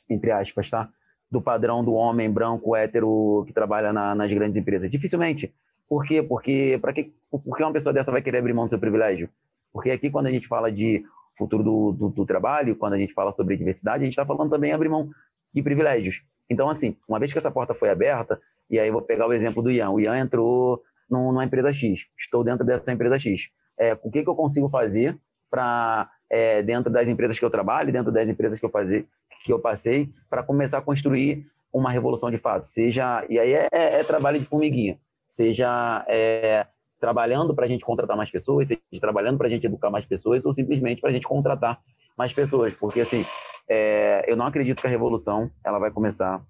[0.10, 0.89] entre aspas, tá?
[1.30, 4.89] do padrão do homem branco hétero que trabalha na, nas grandes empresas.
[4.89, 5.54] Dificilmente.
[5.88, 6.22] Por quê?
[6.24, 9.30] Porque para que porque uma pessoa dessa vai querer abrir mão do seu privilégio?
[9.72, 11.04] Porque aqui quando a gente fala de
[11.38, 14.50] futuro do, do, do trabalho, quando a gente fala sobre diversidade, a gente está falando
[14.50, 15.10] também abrir mão
[15.54, 16.24] e privilégios.
[16.50, 18.39] Então, assim, uma vez que essa porta foi aberta,
[18.70, 19.89] e aí vou pegar o exemplo do Ian.
[19.89, 23.50] O Ian entrou numa empresa X, estou dentro dessa empresa X.
[23.78, 25.18] É, o que, que eu consigo fazer
[25.50, 29.08] para, é, dentro das empresas que eu trabalho, dentro das empresas que eu, fazer,
[29.44, 32.65] que eu passei, para começar a construir uma revolução de fato?
[32.65, 36.65] Seja, e aí é, é, é trabalho de formiguinha, seja é,
[37.00, 40.46] trabalhando para a gente contratar mais pessoas, seja trabalhando para a gente educar mais pessoas,
[40.46, 41.80] ou simplesmente para a gente contratar
[42.18, 43.26] mais pessoas, porque assim,
[43.70, 46.41] é, eu não acredito que a revolução ela vai começar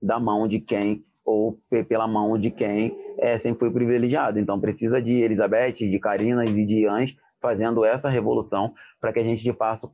[0.00, 1.58] da mão de quem ou
[1.88, 4.38] pela mão de quem é, sempre foi privilegiado.
[4.38, 9.24] Então precisa de Elizabeth, de Karina e de Ians fazendo essa revolução para que a
[9.24, 9.90] gente de fato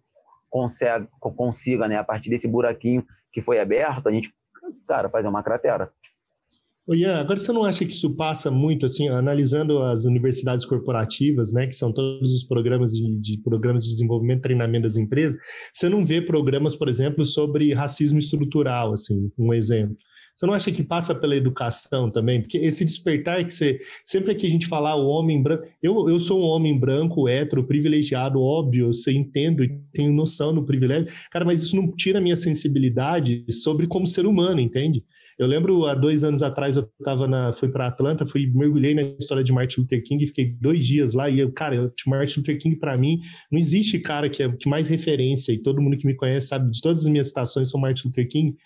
[0.48, 4.30] consiga, consiga, né, a partir desse buraquinho que foi aberto, a gente,
[4.86, 5.90] cara, fazer uma cratera.
[6.86, 11.52] Ô Ian, agora você não acha que isso passa muito, assim, analisando as universidades corporativas,
[11.52, 15.40] né, que são todos os programas de, de, programas de desenvolvimento e treinamento das empresas,
[15.72, 19.96] você não vê programas, por exemplo, sobre racismo estrutural, assim, um exemplo.
[20.34, 22.40] Você não acha que passa pela educação também?
[22.40, 23.80] Porque esse despertar que você.
[24.04, 25.64] Sempre que a gente falar o homem branco.
[25.82, 30.54] Eu, eu sou um homem branco, hétero, privilegiado, óbvio, eu sei, entendo e tenho noção
[30.54, 31.08] do privilégio.
[31.30, 35.04] Cara, mas isso não tira a minha sensibilidade sobre como ser humano, entende?
[35.38, 39.02] Eu lembro há dois anos atrás eu tava na, fui para Atlanta, fui mergulhei na
[39.18, 42.76] história de Martin Luther King, fiquei dois dias lá e eu, cara, Martin Luther King
[42.76, 46.14] para mim não existe cara que é que mais referência e todo mundo que me
[46.14, 48.56] conhece sabe de todas as minhas citações são Martin Luther King.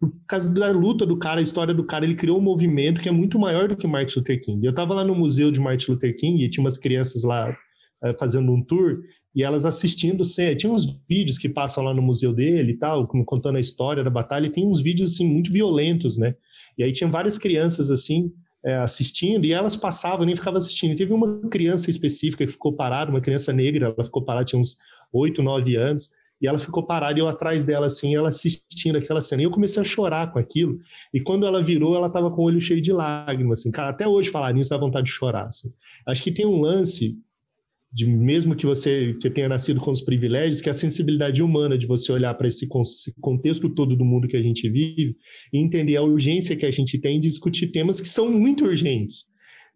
[0.00, 3.08] Por causa da luta do cara, a história do cara, ele criou um movimento que
[3.08, 4.64] é muito maior do que Martin Luther King.
[4.64, 7.56] Eu tava lá no museu de Martin Luther King e tinha umas crianças lá
[8.02, 9.00] é, fazendo um tour
[9.34, 10.24] e elas assistindo,
[10.56, 14.10] tinha uns vídeos que passam lá no museu dele e tal, contando a história da
[14.10, 16.34] batalha, e tem uns vídeos assim muito violentos, né?
[16.76, 18.32] E aí tinha várias crianças assim
[18.64, 20.92] é, assistindo e elas passavam, nem ficavam assistindo.
[20.92, 24.58] E teve uma criança específica que ficou parada, uma criança negra, ela ficou parada, tinha
[24.58, 24.76] uns
[25.12, 29.20] oito, nove anos, e ela ficou parada e eu atrás dela, assim, ela assistindo aquela
[29.20, 29.42] cena.
[29.42, 30.78] E eu comecei a chorar com aquilo.
[31.12, 33.70] E quando ela virou, ela estava com o olho cheio de lágrimas, assim.
[33.70, 35.70] Cara, até hoje falar nisso dá vontade de chorar, assim.
[36.06, 37.18] Acho que tem um lance
[37.92, 41.76] de mesmo que você que tenha nascido com os privilégios, que é a sensibilidade humana
[41.78, 42.68] de você olhar para esse
[43.20, 45.16] contexto todo do mundo que a gente vive
[45.52, 49.24] e entender a urgência que a gente tem de discutir temas que são muito urgentes.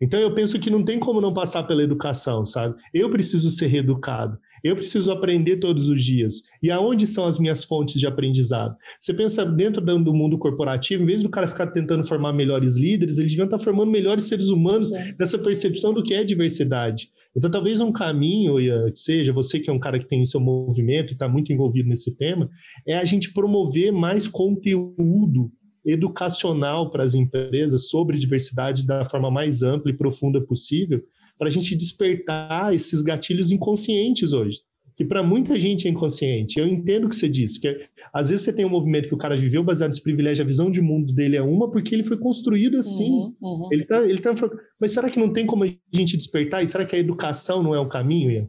[0.01, 2.75] Então eu penso que não tem como não passar pela educação, sabe?
[2.92, 4.37] Eu preciso ser reeducado.
[4.62, 6.42] Eu preciso aprender todos os dias.
[6.62, 8.77] E aonde são as minhas fontes de aprendizado?
[8.98, 13.18] Você pensa dentro do mundo corporativo, em vez do cara ficar tentando formar melhores líderes,
[13.18, 15.14] eles deviam estar formando melhores seres humanos é.
[15.18, 17.11] nessa percepção do que é diversidade.
[17.35, 18.57] Então, talvez um caminho,
[18.94, 22.14] seja você que é um cara que tem seu movimento e está muito envolvido nesse
[22.14, 22.48] tema,
[22.87, 25.51] é a gente promover mais conteúdo
[25.85, 31.03] educacional para as empresas sobre diversidade da forma mais ampla e profunda possível,
[31.42, 34.61] para a gente despertar esses gatilhos inconscientes hoje,
[34.96, 36.61] que para muita gente é inconsciente.
[36.61, 39.14] Eu entendo o que você disse, que é, às vezes você tem um movimento que
[39.14, 42.05] o cara viveu baseado nesse privilégio, a visão de mundo dele é uma, porque ele
[42.05, 43.11] foi construído assim.
[43.11, 43.68] Uhum, uhum.
[43.72, 44.33] Ele tá, ele tá,
[44.81, 46.62] mas será que não tem como a gente despertar?
[46.62, 48.48] E será que a educação não é o caminho, Ian?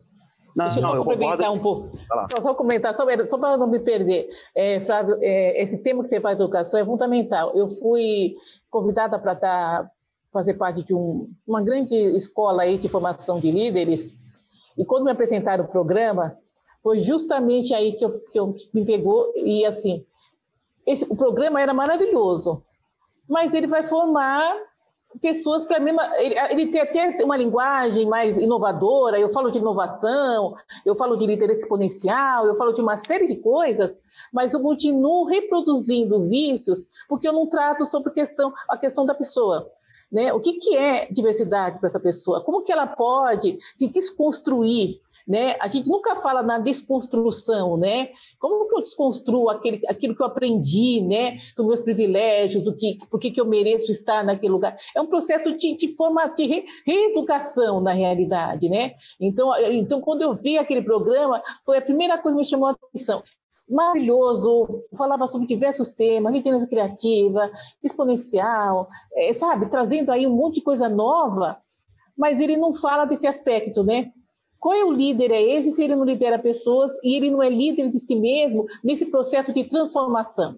[0.56, 1.98] Não, Deixa eu só complementar um pouco.
[2.30, 4.30] Só, só, comentar, só, só para não me perder.
[4.56, 7.54] É, Flávio, é, esse tema que você faz de educação é fundamental.
[7.56, 8.36] Eu fui
[8.70, 9.90] convidada para estar
[10.34, 14.18] fazer parte de um, uma grande escola aí de formação de líderes,
[14.76, 16.36] e quando me apresentaram o programa,
[16.82, 20.04] foi justamente aí que eu, que eu me pegou, e assim,
[20.86, 22.64] esse, o programa era maravilhoso,
[23.30, 24.58] mas ele vai formar
[25.22, 30.56] pessoas para mim, ele, ele tem até uma linguagem mais inovadora, eu falo de inovação,
[30.84, 34.02] eu falo de liderança exponencial, eu falo de uma série de coisas,
[34.34, 39.72] mas eu continuo reproduzindo vícios porque eu não trato sobre questão, a questão da pessoa.
[40.14, 40.32] Né?
[40.32, 42.44] O que, que é diversidade para essa pessoa?
[42.44, 45.02] Como que ela pode se desconstruir?
[45.28, 45.56] Né?
[45.60, 48.10] A gente nunca fala na desconstrução, né?
[48.38, 51.40] Como que eu desconstruo aquele, aquilo que eu aprendi, né?
[51.58, 54.78] Dos meus privilégios, do que, por que, que eu mereço estar naquele lugar?
[54.96, 55.88] É um processo de, de
[56.36, 58.94] de re, reeducação na realidade, né?
[59.20, 62.72] Então, então, quando eu vi aquele programa, foi a primeira coisa que me chamou a
[62.72, 63.24] atenção
[63.74, 67.52] maravilhoso, falava sobre diversos temas, liderança criativa,
[67.84, 71.58] exponencial, é, sabe, trazendo aí um monte de coisa nova,
[72.18, 74.12] mas ele não fala desse aspecto, né?
[74.60, 77.50] Qual é o líder é esse se ele não lidera pessoas e ele não é
[77.50, 80.58] líder de si mesmo nesse processo de transformação?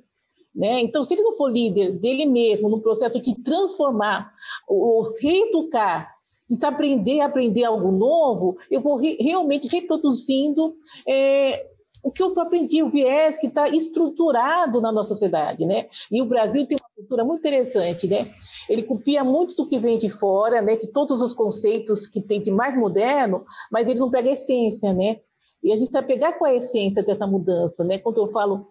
[0.53, 0.81] Né?
[0.81, 4.31] Então, se ele não for líder dele mesmo no processo de transformar,
[4.67, 6.15] ou reeducar,
[6.49, 10.75] de se aprender a aprender algo novo, eu vou re realmente reproduzindo
[11.07, 11.65] é,
[12.05, 15.87] o que eu aprendi, o viés que está estruturado na nossa sociedade, né?
[16.11, 18.31] E o Brasil tem uma cultura muito interessante, né?
[18.69, 20.75] Ele copia muito do que vem de fora, né?
[20.75, 24.93] De todos os conceitos que tem de mais moderno, mas ele não pega a essência,
[24.93, 25.19] né?
[25.63, 27.97] E a gente vai pegar com a essência dessa mudança, né?
[27.97, 28.67] Quando eu falo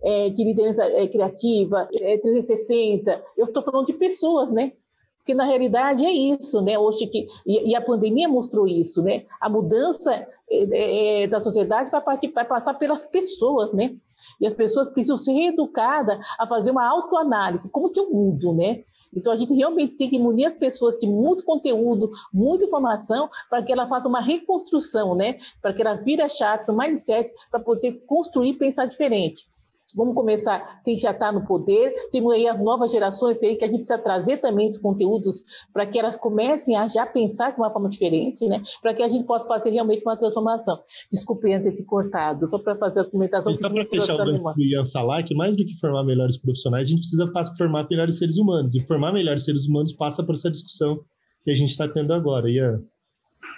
[0.00, 4.74] é, de liderança é, criativa, é, 360, eu estou falando de pessoas, né?
[5.16, 6.78] Porque na realidade é isso, né?
[6.78, 9.24] Hoje que e, e a pandemia mostrou isso, né?
[9.40, 13.96] A mudança é, da sociedade vai, partir, vai passar pelas pessoas, né?
[14.40, 17.70] E as pessoas precisam ser reeducadas a fazer uma autoanálise.
[17.70, 18.84] Como que eu mudo, né?
[19.14, 23.62] Então, a gente realmente tem que munir as pessoas de muito conteúdo, muita informação, para
[23.62, 25.38] que ela faça uma reconstrução, né?
[25.62, 29.48] Para que ela vire a chave, seu mindset, para poder construir e pensar diferente.
[29.96, 33.68] Vamos começar, quem já está no poder, temos aí as novas gerações aí que a
[33.68, 37.72] gente precisa trazer também esses conteúdos para que elas comecem a já pensar de uma
[37.72, 38.62] forma diferente, né?
[38.82, 40.78] Para que a gente possa fazer realmente uma transformação.
[41.10, 43.56] Desculpe antes de cortado, só para fazer a comentação.
[43.56, 46.88] Só para fechar o gancho que ia falar, que mais do que formar melhores profissionais,
[46.88, 48.74] a gente precisa formar melhores seres humanos.
[48.74, 51.00] E formar melhores seres humanos passa por essa discussão
[51.44, 52.50] que a gente está tendo agora.
[52.50, 52.82] Ian.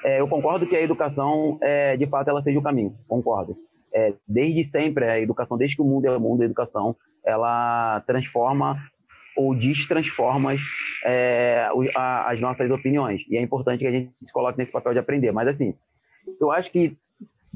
[0.05, 2.95] É, eu concordo que a educação, é, de fato, ela seja o caminho.
[3.09, 3.57] Concordo
[3.92, 8.00] é, desde sempre, a educação, desde que o mundo é o mundo, a educação, ela
[8.07, 8.79] transforma
[9.37, 10.55] ou destransforma
[11.05, 11.68] é,
[12.26, 13.24] as nossas opiniões.
[13.29, 15.33] E é importante que a gente se coloque nesse papel de aprender.
[15.33, 15.74] Mas, assim,
[16.40, 16.96] eu acho que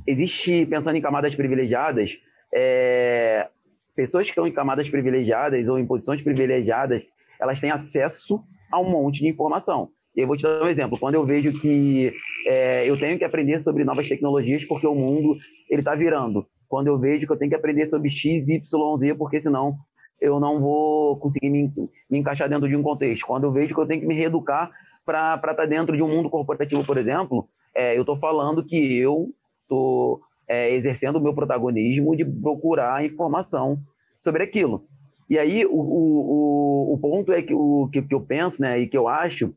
[0.07, 2.19] existe, pensando em camadas privilegiadas,
[2.55, 3.49] é,
[3.95, 7.05] pessoas que estão em camadas privilegiadas ou em posições privilegiadas,
[7.41, 9.91] elas têm acesso a um monte de informação.
[10.17, 10.99] Eu vou te dar um exemplo.
[10.99, 12.13] Quando eu vejo que
[12.47, 15.37] é, eu tenho que aprender sobre novas tecnologias porque o mundo
[15.69, 16.47] ele está virando.
[16.69, 19.77] Quando eu vejo que eu tenho que aprender sobre X, Y, Z, porque senão
[20.21, 21.73] eu não vou conseguir me,
[22.09, 23.27] me encaixar dentro de um contexto.
[23.27, 24.71] Quando eu vejo que eu tenho que me reeducar
[25.05, 28.97] para estar tá dentro de um mundo corporativo, por exemplo, é, eu estou falando que
[28.97, 29.29] eu
[29.63, 33.79] estou é, exercendo o meu protagonismo de procurar informação
[34.21, 34.85] sobre aquilo.
[35.29, 38.87] E aí, o, o, o ponto é que, o, que, que eu penso, né, e
[38.87, 39.55] que eu acho,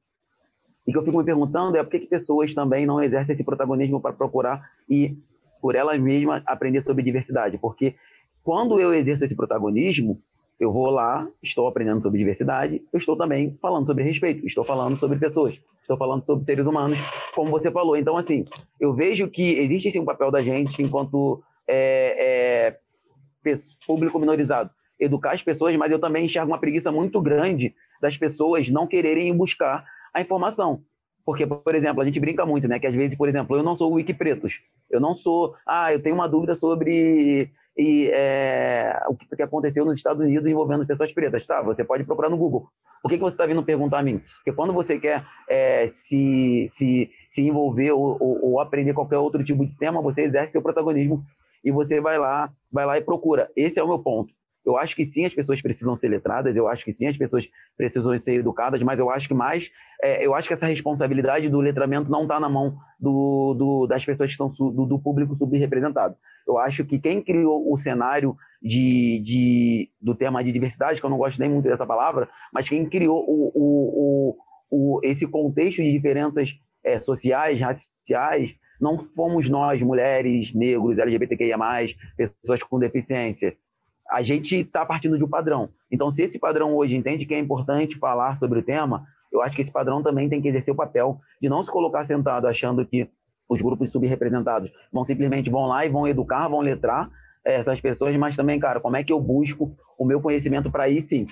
[0.88, 4.00] e que eu fico me perguntando é por que, pessoas também não exercem esse protagonismo
[4.00, 5.17] para procurar e,
[5.62, 7.58] por elas mesmas, aprender sobre diversidade.
[7.58, 7.95] Porque
[8.41, 10.21] quando eu exerço esse protagonismo,
[10.58, 14.95] eu vou lá, estou aprendendo sobre diversidade, eu estou também falando sobre respeito, estou falando
[14.95, 16.97] sobre pessoas, estou falando sobre seres humanos,
[17.36, 17.97] como você falou.
[17.97, 18.45] Então, assim,
[18.80, 22.78] eu vejo que existe sim um papel da gente enquanto é,
[23.45, 28.17] é, público minorizado, educar as pessoas, mas eu também enxergo uma preguiça muito grande das
[28.17, 29.86] pessoas não quererem buscar
[30.17, 30.82] a informação.
[31.25, 32.80] Porque, por exemplo, a gente brinca muito, né?
[32.80, 34.62] Que às vezes, por exemplo, eu não sou o Wikipretos.
[34.89, 39.97] Eu não sou, ah, eu tenho uma dúvida sobre e, é, o que, aconteceu nos
[39.97, 41.45] Estados Unidos envolvendo pessoas pretas.
[41.45, 42.67] Tá, você pode procurar no Google.
[43.03, 44.21] Por que, que você está vindo perguntar a mim?
[44.38, 49.43] Porque quando você quer é, se, se, se envolver ou, ou, ou, aprender qualquer outro
[49.43, 51.23] tipo de tema, você exerce seu protagonismo
[51.63, 53.51] e você vai lá, vai lá e procura.
[53.56, 54.34] Esse é o meu ponto.
[54.67, 57.47] Eu acho que sim, as pessoas precisam ser letradas, eu acho que sim, as pessoas
[57.77, 59.71] precisam ser educadas, mas eu acho que mais,
[60.03, 64.03] é, eu acho que essa responsabilidade do letramento não está na mão do, do, das
[64.03, 66.17] pessoas que estão do, do público subrepresentado.
[66.45, 71.10] Eu acho que quem criou o cenário de, de, do tema de diversidade, que eu
[71.10, 74.38] não gosto nem muito dessa palavra, mas quem criou o, o,
[74.69, 81.58] o, esse contexto de diferenças é, sociais, raciais, não fomos nós, mulheres, negros, LGBTQIA+,
[82.17, 83.56] pessoas com deficiência
[84.10, 85.70] a gente está partindo de um padrão.
[85.91, 89.56] Então, se esse padrão hoje entende que é importante falar sobre o tema, eu acho
[89.56, 92.86] que esse padrão também tem que exercer o papel de não se colocar sentado achando
[92.86, 93.10] que
[93.50, 97.10] os grupos subrepresentados vão simplesmente vão lá e vão educar, vão letrar
[97.43, 101.00] essas pessoas, mas também, cara, como é que eu busco o meu conhecimento para aí
[101.00, 101.28] sim,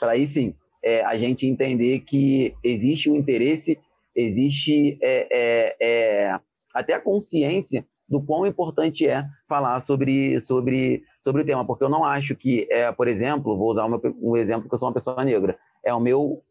[0.00, 3.78] para aí sim, é, a gente entender que existe um interesse,
[4.14, 6.40] existe é, é, é
[6.74, 11.88] até a consciência do quão importante é falar sobre, sobre, sobre o tema, porque eu
[11.88, 15.22] não acho que, é, por exemplo, vou usar um exemplo que eu sou uma pessoa
[15.24, 16.42] negra, é o meu,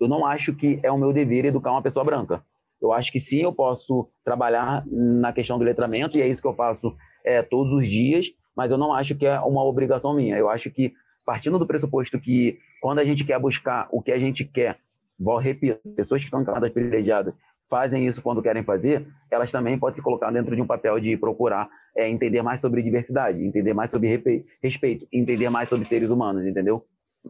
[0.00, 2.42] eu não acho que é o meu dever educar uma pessoa branca.
[2.80, 6.48] Eu acho que sim, eu posso trabalhar na questão do letramento, e é isso que
[6.48, 10.36] eu faço é, todos os dias, mas eu não acho que é uma obrigação minha.
[10.36, 10.92] Eu acho que,
[11.24, 14.78] partindo do pressuposto que quando a gente quer buscar o que a gente quer,
[15.18, 17.34] vou repito, pessoas que estão em camadas privilegiadas
[17.72, 21.16] fazem isso quando querem fazer, elas também podem se colocar dentro de um papel de
[21.16, 26.46] procurar é, entender mais sobre diversidade, entender mais sobre respeito, entender mais sobre seres humanos,
[26.46, 26.84] entendeu?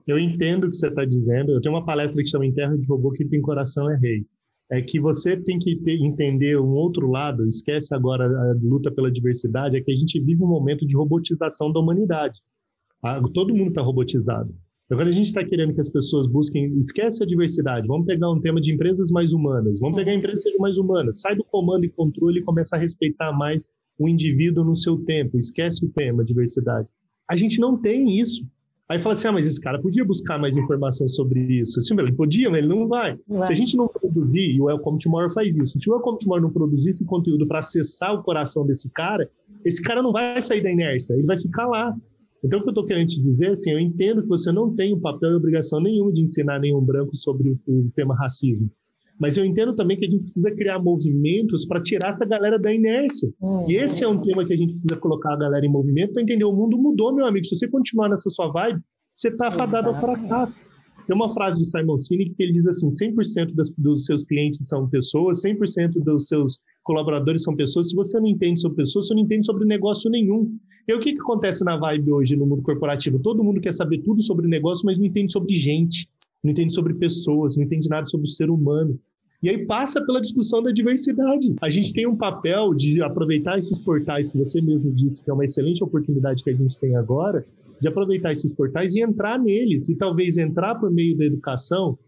[0.04, 1.52] Eu entendo o que você está dizendo.
[1.52, 4.26] Eu tenho uma palestra que chama Em de Robô que tem coração é rei.
[4.68, 9.12] É que você tem que ter, entender um outro lado, esquece agora a luta pela
[9.12, 12.36] diversidade, é que a gente vive um momento de robotização da humanidade.
[13.32, 14.52] Todo mundo está robotizado.
[14.92, 18.38] Agora a gente está querendo que as pessoas busquem, esquece a diversidade, vamos pegar um
[18.38, 22.40] tema de empresas mais humanas, vamos pegar empresas mais humanas, sai do comando e controle
[22.40, 23.66] e começa a respeitar mais
[23.98, 26.86] o indivíduo no seu tempo, esquece o tema diversidade.
[27.26, 28.46] A gente não tem isso.
[28.86, 31.80] Aí fala assim, ah, mas esse cara podia buscar mais informação sobre isso.
[31.80, 33.18] Assim, ele podia, mas ele não vai.
[33.26, 33.44] vai.
[33.44, 36.42] Se a gente não produzir, e o Welcome Tomorrow faz isso, se o Welcome Tomorrow
[36.42, 39.26] não produzir esse conteúdo para acessar o coração desse cara,
[39.64, 41.96] esse cara não vai sair da inércia, ele vai ficar lá.
[42.44, 44.92] Então, o que eu estou querendo te dizer, assim, eu entendo que você não tem
[44.92, 48.68] o papel e obrigação nenhuma de ensinar nenhum branco sobre o, o tema racismo.
[49.20, 52.74] Mas eu entendo também que a gente precisa criar movimentos para tirar essa galera da
[52.74, 53.32] inércia.
[53.40, 53.70] Uhum.
[53.70, 56.22] E esse é um tema que a gente precisa colocar a galera em movimento para
[56.22, 56.44] entender.
[56.44, 57.44] O mundo mudou, meu amigo.
[57.46, 58.80] Se você continuar nessa sua vibe,
[59.14, 60.71] você está fadado ao fracasso.
[61.12, 64.66] Tem uma frase do Simon Sinek que ele diz assim: 100% das, dos seus clientes
[64.66, 67.90] são pessoas, 100% dos seus colaboradores são pessoas.
[67.90, 70.56] Se você não entende sobre pessoas, você não entende sobre negócio nenhum.
[70.88, 73.18] E o que, que acontece na vibe hoje no mundo corporativo?
[73.18, 76.08] Todo mundo quer saber tudo sobre negócio, mas não entende sobre gente,
[76.42, 78.98] não entende sobre pessoas, não entende nada sobre o ser humano.
[79.42, 81.54] E aí passa pela discussão da diversidade.
[81.60, 85.34] A gente tem um papel de aproveitar esses portais que você mesmo disse que é
[85.34, 87.44] uma excelente oportunidade que a gente tem agora,
[87.82, 91.98] de aproveitar esses portais e entrar neles, e talvez entrar por meio da educação,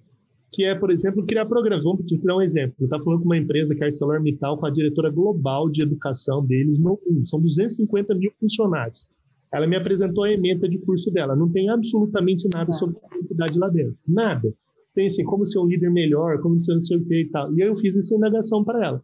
[0.52, 1.84] que é, por exemplo, criar programas.
[1.84, 2.76] Vamos dar um exemplo.
[2.78, 5.82] Eu estava falando com uma empresa que é a ArcelorMittal, com a diretora global de
[5.82, 7.28] educação deles no mundo.
[7.28, 9.04] São 250 mil funcionários.
[9.52, 11.34] Ela me apresentou a ementa de curso dela.
[11.34, 12.74] Não tem absolutamente nada é.
[12.74, 13.98] sobre identidade lá dentro.
[14.06, 14.54] Nada.
[14.94, 17.52] Tem assim, como ser um líder melhor, como ser não sei o que e tal.
[17.52, 19.02] E aí eu fiz essa indagação para ela.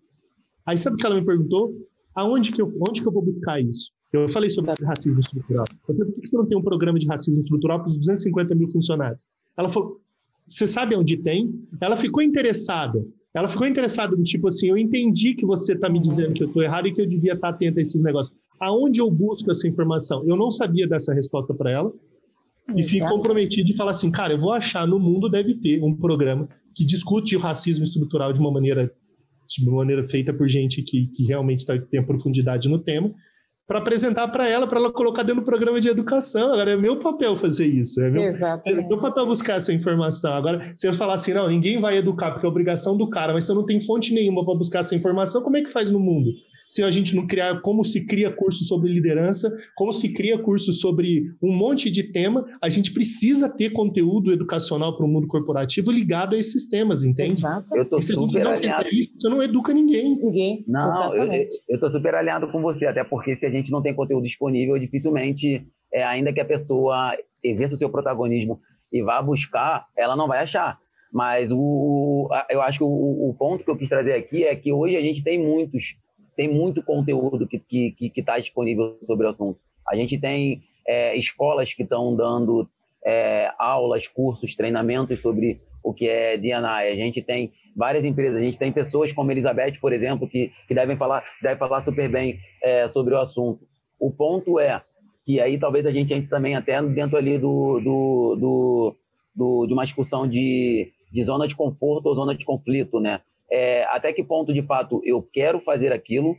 [0.65, 1.75] Aí sabe o que ela me perguntou?
[2.15, 3.91] Aonde que eu, onde que eu vou buscar isso?
[4.13, 5.65] Eu falei sobre racismo estrutural.
[5.89, 8.55] Eu falei, por que você não tem um programa de racismo estrutural para os 250
[8.55, 9.23] mil funcionários?
[9.57, 10.01] Ela falou,
[10.47, 11.55] você sabe onde tem?
[11.81, 13.05] Ela ficou interessada.
[13.33, 16.49] Ela ficou interessada no tipo assim, eu entendi que você está me dizendo que eu
[16.49, 18.37] estou errado e que eu devia estar tá atenta a esses negócios.
[18.59, 20.25] Aonde eu busco essa informação?
[20.27, 21.93] Eu não sabia dessa resposta para ela.
[22.77, 25.95] E fico comprometido de falar assim, cara, eu vou achar no mundo deve ter um
[25.97, 28.93] programa que discute o racismo estrutural de uma maneira
[29.49, 33.13] de uma maneira feita por gente que, que realmente tá, tem profundidade no tema,
[33.71, 36.53] para apresentar para ela, para ela colocar dentro do programa de educação.
[36.53, 38.01] Agora é meu papel fazer isso.
[38.01, 38.21] É meu,
[38.67, 40.35] é meu papel buscar essa informação.
[40.35, 43.45] Agora, se eu falar assim, não, ninguém vai educar porque é obrigação do cara, mas
[43.45, 46.01] se eu não tenho fonte nenhuma para buscar essa informação, como é que faz no
[46.01, 46.33] mundo?
[46.71, 50.73] Se a gente não criar como se cria curso sobre liderança, como se cria curso
[50.73, 55.91] sobre um monte de tema, a gente precisa ter conteúdo educacional para o mundo corporativo
[55.91, 57.33] ligado a esses temas, entende?
[57.33, 57.75] Exato.
[57.75, 58.89] Eu estou super não alinhado.
[58.89, 60.15] Isso, você não educa ninguém.
[60.15, 60.65] Ninguém.
[60.69, 64.23] Não, eu estou super alinhado com você, até porque se a gente não tem conteúdo
[64.23, 68.61] disponível, dificilmente, é, ainda que a pessoa exerça o seu protagonismo
[68.93, 70.79] e vá buscar, ela não vai achar.
[71.13, 74.73] Mas o, eu acho que o, o ponto que eu quis trazer aqui é que
[74.73, 75.99] hoje a gente tem muitos
[76.37, 79.59] tem muito conteúdo que está que, que tá disponível sobre o assunto.
[79.89, 82.69] A gente tem é, escolas que estão dando
[83.05, 86.75] é, aulas, cursos, treinamentos sobre o que é DNA.
[86.75, 90.75] A gente tem várias empresas, a gente tem pessoas como Elizabeth, por exemplo, que, que
[90.75, 93.67] devem, falar, devem falar super bem é, sobre o assunto.
[93.99, 94.83] O ponto é
[95.25, 98.97] que aí talvez a gente entre também até dentro ali do, do, do,
[99.35, 103.21] do de uma discussão de, de zona de conforto ou zona de conflito, né?
[103.51, 106.37] É, até que ponto, de fato, eu quero fazer aquilo,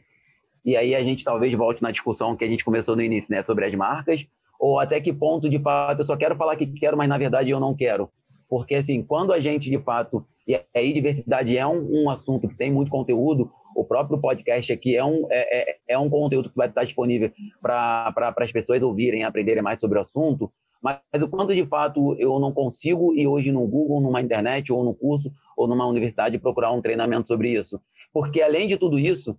[0.64, 3.44] e aí a gente talvez volte na discussão que a gente começou no início, né,
[3.44, 4.26] sobre as marcas,
[4.60, 7.50] ou até que ponto, de fato, eu só quero falar que quero, mas na verdade
[7.50, 8.10] eu não quero.
[8.48, 12.56] Porque, assim, quando a gente, de fato, e aí diversidade é um, um assunto que
[12.56, 16.58] tem muito conteúdo, o próprio podcast aqui é um, é, é, é um conteúdo que
[16.58, 17.32] vai estar disponível
[17.62, 20.52] para pra, as pessoas ouvirem, aprenderem mais sobre o assunto,
[20.82, 24.74] mas, mas o quanto de fato eu não consigo ir hoje no Google, numa internet
[24.74, 27.80] ou no curso ou numa universidade procurar um treinamento sobre isso.
[28.12, 29.38] Porque além de tudo isso,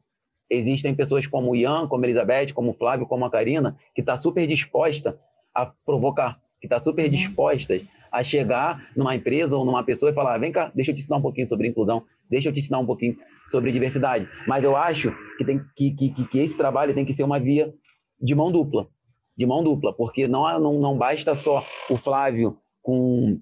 [0.48, 4.00] existem pessoas como o Ian, como a Elizabeth, como o Flávio, como a Karina, que
[4.00, 5.18] está super disposta
[5.54, 7.10] a provocar, que está super uhum.
[7.10, 7.80] disposta
[8.10, 11.16] a chegar numa empresa ou numa pessoa e falar: vem cá, deixa eu te ensinar
[11.16, 13.16] um pouquinho sobre inclusão, deixa eu te ensinar um pouquinho
[13.50, 14.28] sobre diversidade.
[14.46, 17.72] Mas eu acho que, tem, que, que, que esse trabalho tem que ser uma via
[18.20, 18.88] de mão dupla
[19.36, 23.40] de mão dupla, porque não, não, não basta só o Flávio com,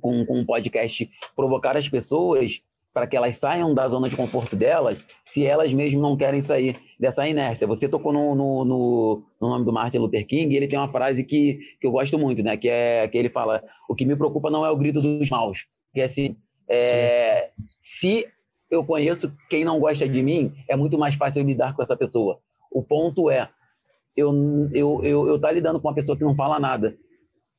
[0.00, 2.62] com, com um podcast provocar as pessoas
[2.92, 6.76] para que elas saiam da zona de conforto delas, se elas mesmas não querem sair
[6.98, 7.66] dessa inércia.
[7.66, 10.88] Você tocou no, no, no, no nome do Martin Luther King, e ele tem uma
[10.88, 12.56] frase que, que eu gosto muito, né?
[12.56, 15.66] Que é que ele fala: o que me preocupa não é o grito dos maus,
[15.94, 16.36] que é assim,
[16.68, 17.50] é,
[17.80, 18.26] se
[18.70, 22.40] eu conheço quem não gosta de mim, é muito mais fácil lidar com essa pessoa.
[22.70, 23.48] O ponto é
[24.18, 26.96] eu eu eu, eu tá lidando com uma pessoa que não fala nada.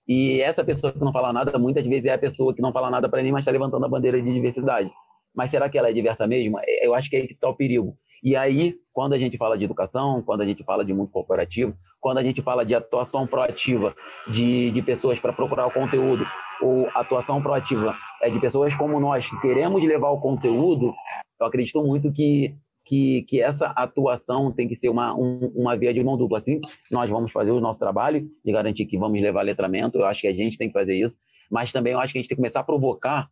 [0.08, 2.90] E essa pessoa que não fala nada, muitas vezes é a pessoa que não fala
[2.90, 4.92] nada para mim, mas está levantando a bandeira de diversidade.
[5.36, 6.60] Mas será que ela é diversa mesmo?
[6.60, 7.96] É, eu acho que é aí que está o perigo.
[8.24, 11.74] E aí, quando a gente fala de educação, quando a gente fala de mundo corporativo,
[12.02, 13.96] quando a gente fala de atuação proativa
[14.30, 16.26] de, de pessoas para procurar o conteúdo,
[16.62, 20.94] ou atuação proativa é de pessoas como nós que queremos levar o conteúdo,
[21.40, 22.54] eu acredito muito que
[22.90, 26.40] que, que essa atuação tem que ser uma, um, uma via de mão dupla.
[26.40, 26.60] Assim,
[26.90, 30.28] nós vamos fazer o nosso trabalho de garantir que vamos levar letramento, eu acho que
[30.28, 31.20] a gente tem que fazer isso,
[31.52, 33.30] mas também eu acho que a gente tem que começar a provocar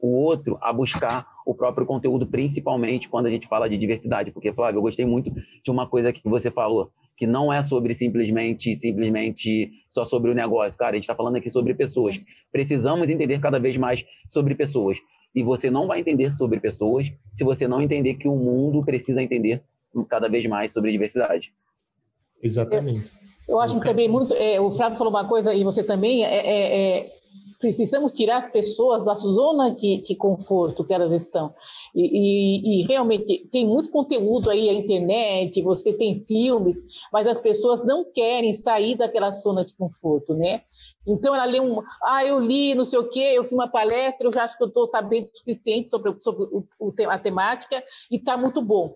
[0.00, 4.30] o outro a buscar o próprio conteúdo, principalmente quando a gente fala de diversidade.
[4.30, 7.92] Porque, Flávio, eu gostei muito de uma coisa que você falou, que não é sobre
[7.92, 10.78] simplesmente, simplesmente só sobre o negócio.
[10.78, 12.18] Cara, a gente está falando aqui sobre pessoas.
[12.50, 14.98] Precisamos entender cada vez mais sobre pessoas.
[15.34, 19.22] E você não vai entender sobre pessoas se você não entender que o mundo precisa
[19.22, 19.62] entender
[20.08, 21.52] cada vez mais sobre diversidade.
[22.42, 23.10] Exatamente.
[23.48, 24.34] Eu, eu acho que também muito.
[24.34, 26.24] É, o Flávio falou uma coisa, e você também.
[26.24, 27.13] É, é, é
[27.64, 31.54] precisamos tirar as pessoas da zona de, de conforto que elas estão.
[31.94, 36.76] E, e, e, realmente tem muito conteúdo aí, a internet, você tem filmes,
[37.10, 40.60] mas as pessoas não querem sair daquela zona de conforto, né?
[41.06, 44.26] Então ela lê um, ah, eu li, não sei o quê, eu fiz uma palestra,
[44.26, 47.82] eu já acho que eu estou sabendo o suficiente sobre, sobre o, o, a temática
[48.10, 48.94] e está muito bom,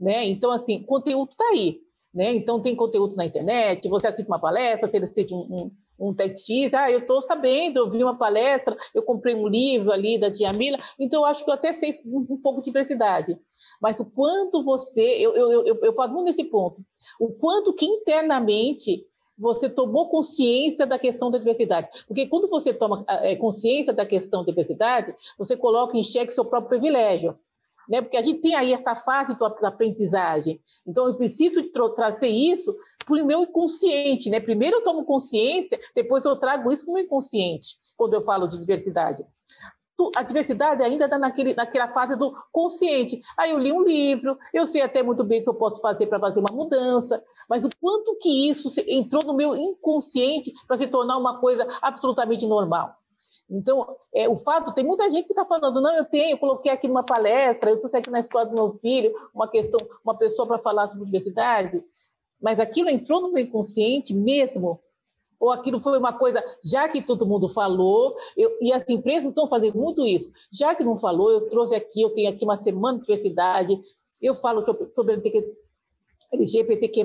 [0.00, 0.24] né?
[0.24, 1.82] Então assim, conteúdo está aí,
[2.14, 2.34] né?
[2.34, 6.74] Então tem conteúdo na internet, você assiste uma palestra, você assiste um, um um TEDx,
[6.74, 10.52] ah, eu estou sabendo, eu vi uma palestra, eu comprei um livro ali da Tia
[10.52, 13.38] Mila, então eu acho que eu até sei um, um pouco de diversidade.
[13.80, 16.84] Mas o quanto você, eu, eu, eu, eu nesse ponto,
[17.20, 19.06] o quanto que internamente
[19.38, 21.88] você tomou consciência da questão da diversidade.
[22.08, 26.44] Porque quando você toma é, consciência da questão da diversidade, você coloca em xeque seu
[26.44, 27.38] próprio privilégio
[27.88, 28.02] né?
[28.02, 30.60] Porque a gente tem aí essa fase da aprendizagem.
[30.86, 31.62] Então, eu preciso
[31.94, 34.40] trazer isso para o meu inconsciente, né?
[34.40, 38.46] Primeiro eu tomo consciência, depois eu trago isso para o meu inconsciente, quando eu falo
[38.46, 39.24] de diversidade.
[40.14, 43.18] A diversidade ainda está naquele, naquela fase do consciente.
[43.38, 46.06] Aí eu li um livro, eu sei até muito bem o que eu posso fazer
[46.06, 50.88] para fazer uma mudança, mas o quanto que isso entrou no meu inconsciente para se
[50.88, 52.94] tornar uma coisa absolutamente normal.
[53.48, 56.70] Então, é, o fato, tem muita gente que está falando, não, eu tenho, eu coloquei
[56.70, 60.48] aqui numa palestra, eu trouxe aqui na escola do meu filho uma questão, uma pessoa
[60.48, 61.82] para falar sobre diversidade,
[62.40, 64.80] mas aquilo entrou no meu inconsciente mesmo?
[65.38, 69.48] Ou aquilo foi uma coisa, já que todo mundo falou, eu, e as empresas estão
[69.48, 72.98] fazendo muito isso, já que não falou, eu trouxe aqui, eu tenho aqui uma semana
[72.98, 73.80] de diversidade,
[74.20, 75.22] eu falo sobre, sobre
[76.32, 77.04] LGBTQ+,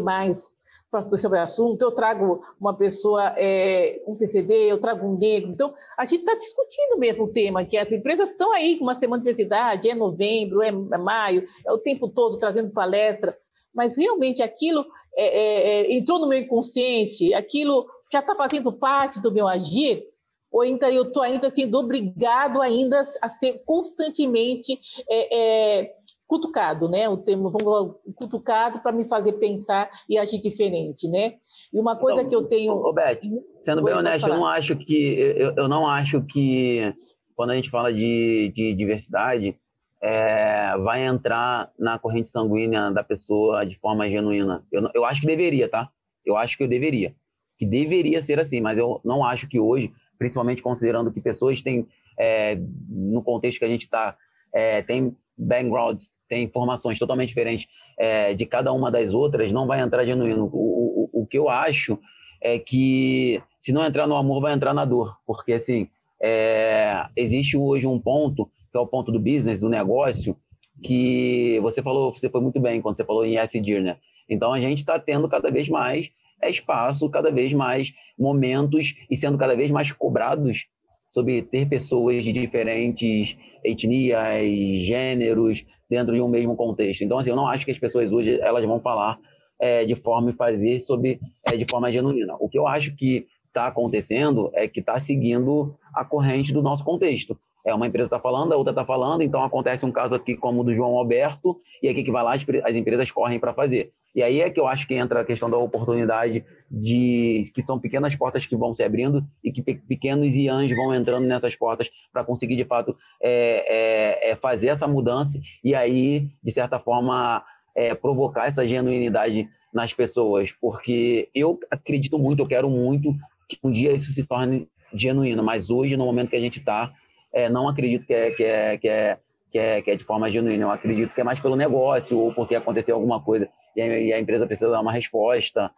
[1.18, 5.50] sobre o assunto, eu trago uma pessoa, é, um PCD, eu trago um negro.
[5.50, 8.96] Então, a gente está discutindo mesmo o tema, que as empresas estão aí com uma
[8.96, 13.38] semana de diversidade, é novembro, é, é maio, é o tempo todo trazendo palestra,
[13.74, 14.86] mas realmente aquilo
[15.16, 20.06] é, é, é entrou no meu inconsciente, aquilo já está fazendo parte do meu agir,
[20.52, 24.78] ou ainda eu estou ainda sendo obrigado ainda a ser constantemente
[25.10, 25.38] é,
[25.80, 25.96] é,
[26.32, 27.10] cutucado, né?
[27.10, 31.34] O termo, vamos cutucado para me fazer pensar e agir diferente, né?
[31.74, 32.74] E uma coisa então, que eu tenho.
[32.74, 33.28] Roberto,
[33.62, 36.96] sendo bem honesto, eu não acho que eu, eu, não acho que
[37.36, 39.60] quando a gente fala de, de diversidade
[40.02, 44.66] é, vai entrar na corrente sanguínea da pessoa de forma genuína.
[44.72, 45.90] Eu, eu acho que deveria, tá?
[46.26, 47.14] Eu acho que eu deveria,
[47.58, 51.86] que deveria ser assim, mas eu não acho que hoje, principalmente considerando que pessoas têm
[52.18, 52.58] é,
[52.88, 54.16] no contexto que a gente está
[54.54, 57.68] é, tem backgrounds, tem informações totalmente diferentes
[57.98, 60.50] é, de cada uma das outras, não vai entrar genuíno.
[60.54, 61.98] O, o, o que eu acho
[62.42, 65.88] é que se não entrar no amor, vai entrar na dor, porque assim
[66.22, 70.38] é, existe hoje um ponto que é o ponto do business, do negócio,
[70.82, 73.98] que você falou, você foi muito bem quando você falou em SDIR, né?
[74.30, 76.10] Então a gente está tendo cada vez mais
[76.44, 80.66] espaço, cada vez mais momentos e sendo cada vez mais cobrados
[81.12, 84.46] sobre ter pessoas de diferentes etnias,
[84.86, 87.04] gêneros dentro de um mesmo contexto.
[87.04, 89.20] Então, assim, eu não acho que as pessoas hoje elas vão falar
[89.60, 92.36] é, de forma e fazer sobre é, de forma genuína.
[92.40, 96.84] O que eu acho que está acontecendo é que está seguindo a corrente do nosso
[96.84, 97.38] contexto.
[97.66, 100.62] É uma empresa está falando, a outra está falando, então acontece um caso aqui como
[100.62, 103.94] o do João Alberto, e aí que vai lá, as empresas correm para fazer.
[104.14, 107.80] E aí é que eu acho que entra a questão da oportunidade de que são
[107.80, 112.24] pequenas portas que vão se abrindo e que pequenos iãs vão entrando nessas portas para
[112.24, 117.44] conseguir de fato é, é, é, fazer essa mudança e aí de certa forma
[117.74, 123.16] é, provocar essa genuinidade nas pessoas, porque eu acredito muito, eu quero muito
[123.48, 126.92] que um dia isso se torne genuíno, mas hoje no momento que a gente está
[127.34, 129.18] é, não acredito que é, que, é, que, é,
[129.52, 130.64] que, é, que é de forma genuína.
[130.64, 134.14] Eu acredito que é mais pelo negócio ou porque aconteceu alguma coisa e a, e
[134.14, 135.72] a empresa precisa dar uma resposta.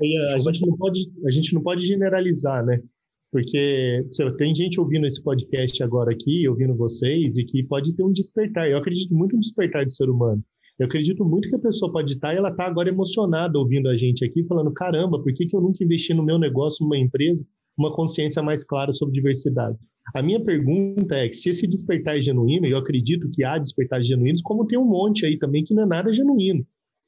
[0.00, 2.80] E a, gente não pode, a gente não pode generalizar, né?
[3.32, 4.04] Porque
[4.38, 8.68] tem gente ouvindo esse podcast agora aqui, ouvindo vocês, e que pode ter um despertar.
[8.68, 10.42] Eu acredito muito no despertar do ser humano.
[10.78, 13.96] Eu acredito muito que a pessoa pode estar e ela está agora emocionada ouvindo a
[13.96, 17.46] gente aqui, falando: caramba, por que, que eu nunca investi no meu negócio, numa empresa,
[17.76, 19.76] uma consciência mais clara sobre diversidade?
[20.14, 24.06] A minha pergunta é que se esse despertar é genuíno, eu acredito que há despertares
[24.06, 26.64] genuínos, como tem um monte aí também que não é nada genuíno.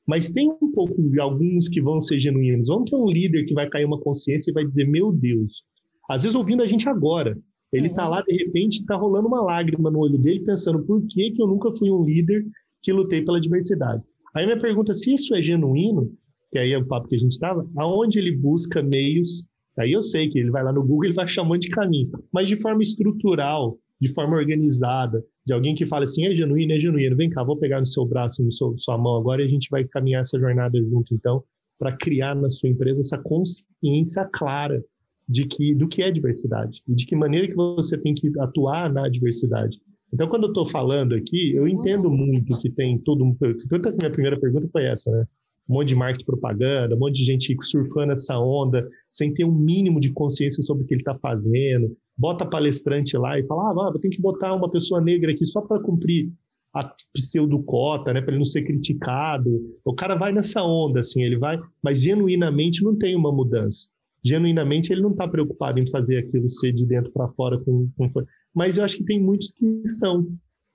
[0.07, 2.69] Mas tem um pouco de alguns que vão ser genuínos.
[2.69, 5.63] Vamos ter um líder que vai cair uma consciência e vai dizer: Meu Deus.
[6.09, 7.39] Às vezes ouvindo a gente agora.
[7.71, 8.11] Ele está uhum.
[8.13, 11.47] lá, de repente, está rolando uma lágrima no olho dele, pensando: por que, que eu
[11.47, 12.43] nunca fui um líder
[12.83, 14.03] que lutei pela diversidade?
[14.35, 16.11] Aí minha pergunta: se isso é genuíno,
[16.51, 19.45] que aí é o papo que a gente estava, aonde ele busca meios
[19.79, 22.49] Aí eu sei que ele vai lá no Google e vai monte de caminho, mas
[22.49, 27.17] de forma estrutural, de forma organizada, de alguém que fala assim, é genuíno, é genuíno,
[27.17, 29.69] vem cá, vou pegar no seu braço, no seu, sua mão agora e a gente
[29.71, 31.43] vai caminhar essa jornada junto, então,
[31.79, 34.83] para criar na sua empresa essa consciência clara
[35.29, 38.93] de que do que é diversidade e de que maneira que você tem que atuar
[38.93, 39.79] na diversidade.
[40.13, 43.35] Então, quando eu estou falando aqui, eu entendo muito que tem todo um.
[43.35, 45.27] Tanto a minha primeira pergunta foi essa, né?
[45.69, 49.55] Um monte de marketing propaganda, um monte de gente surfando essa onda, sem ter um
[49.55, 51.95] mínimo de consciência sobre o que ele está fazendo.
[52.17, 55.81] Bota palestrante lá e fala: ah, ter que botar uma pessoa negra aqui só para
[55.81, 56.33] cumprir
[56.75, 59.51] a pseudocota, né, para ele não ser criticado.
[59.85, 63.89] O cara vai nessa onda, assim, ele vai, mas genuinamente não tem uma mudança.
[64.25, 68.11] Genuinamente ele não está preocupado em fazer aquilo ser de dentro para fora com, com,
[68.55, 70.27] mas eu acho que tem muitos que são.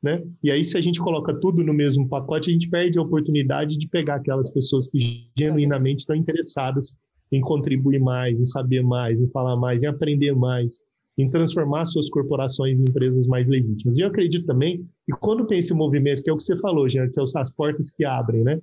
[0.03, 0.21] Né?
[0.43, 3.77] E aí, se a gente coloca tudo no mesmo pacote, a gente perde a oportunidade
[3.77, 6.93] de pegar aquelas pessoas que genuinamente estão interessadas
[7.31, 10.81] em contribuir mais, em saber mais, em falar mais, em aprender mais,
[11.17, 13.97] em transformar suas corporações em empresas mais legítimas.
[13.97, 16.89] E eu acredito também que quando tem esse movimento, que é o que você falou,
[16.89, 18.59] Jean, que é as portas que abrem, né?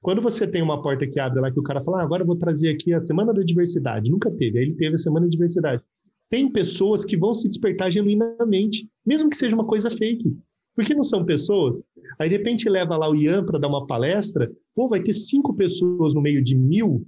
[0.00, 2.26] Quando você tem uma porta que abre lá, que o cara fala, ah, agora eu
[2.26, 4.10] vou trazer aqui a Semana da Diversidade.
[4.10, 5.82] Nunca teve, aí ele teve a Semana da Diversidade.
[6.30, 10.36] Tem pessoas que vão se despertar genuinamente, mesmo que seja uma coisa fake.
[10.74, 11.80] Porque não são pessoas?
[12.18, 15.54] Aí, de repente, leva lá o Ian para dar uma palestra, pô, vai ter cinco
[15.54, 17.06] pessoas no meio de mil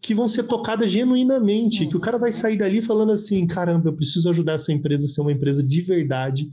[0.00, 3.92] que vão ser tocadas genuinamente, que o cara vai sair dali falando assim, caramba, eu
[3.92, 6.50] preciso ajudar essa empresa a ser uma empresa de verdade,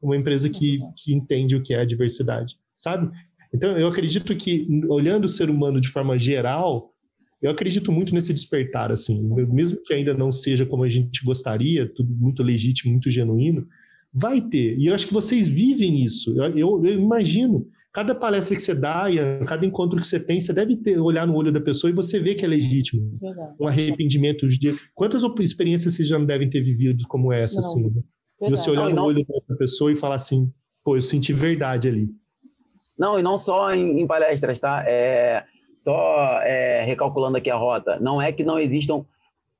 [0.00, 3.10] uma empresa que, que entende o que é a diversidade, sabe?
[3.54, 6.92] Então, eu acredito que, olhando o ser humano de forma geral,
[7.40, 11.92] eu acredito muito nesse despertar, assim, mesmo que ainda não seja como a gente gostaria,
[11.92, 13.66] tudo muito legítimo, muito genuíno,
[14.12, 14.78] vai ter.
[14.78, 16.36] E eu acho que vocês vivem isso.
[16.36, 17.66] Eu, eu, eu imagino.
[17.92, 19.04] Cada palestra que você dá,
[19.46, 22.18] cada encontro que você tem, você deve ter, olhar no olho da pessoa e você
[22.18, 23.18] vê que é legítimo.
[23.20, 23.54] Verdade.
[23.60, 24.74] Um arrependimento de.
[24.94, 27.68] Quantas experiências vocês já não devem ter vivido como essa, não.
[27.68, 27.90] assim?
[27.90, 28.02] Né?
[28.48, 30.50] Você olhar no olho da pessoa e falar assim,
[30.82, 32.08] pô, eu senti verdade ali.
[32.98, 34.82] Não, e não só em, em palestras, tá?
[34.86, 35.44] É,
[35.76, 39.04] só é, recalculando aqui a rota, não é que não existam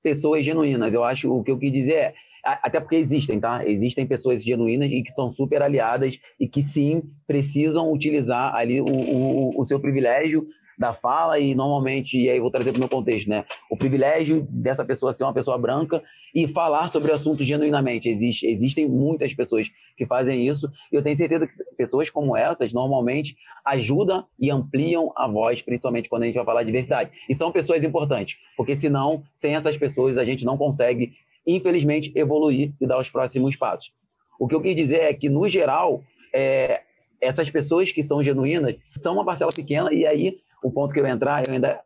[0.03, 0.93] pessoas genuínas.
[0.93, 2.15] Eu acho o que eu quis dizer é,
[2.45, 3.67] até porque existem, tá?
[3.67, 8.87] Existem pessoas genuínas e que são super aliadas e que sim precisam utilizar ali o,
[8.87, 10.47] o, o seu privilégio
[10.79, 13.45] da fala e normalmente, e aí vou trazer para o meu contexto, né?
[13.71, 16.03] O privilégio dessa pessoa ser uma pessoa branca
[16.35, 18.09] e falar sobre o assunto genuinamente.
[18.09, 22.73] Existe, existem muitas pessoas que fazem isso e eu tenho certeza que pessoas como essas
[22.73, 27.11] normalmente ajudam e ampliam a voz, principalmente quando a gente vai falar de diversidade.
[27.29, 31.13] E são pessoas importantes, porque senão, sem essas pessoas, a gente não consegue,
[31.47, 33.93] infelizmente, evoluir e dar os próximos passos.
[34.39, 36.83] O que eu quis dizer é que, no geral, é,
[37.21, 41.07] essas pessoas que são genuínas são uma parcela pequena e aí o ponto que eu
[41.07, 41.81] entrar, eu ainda,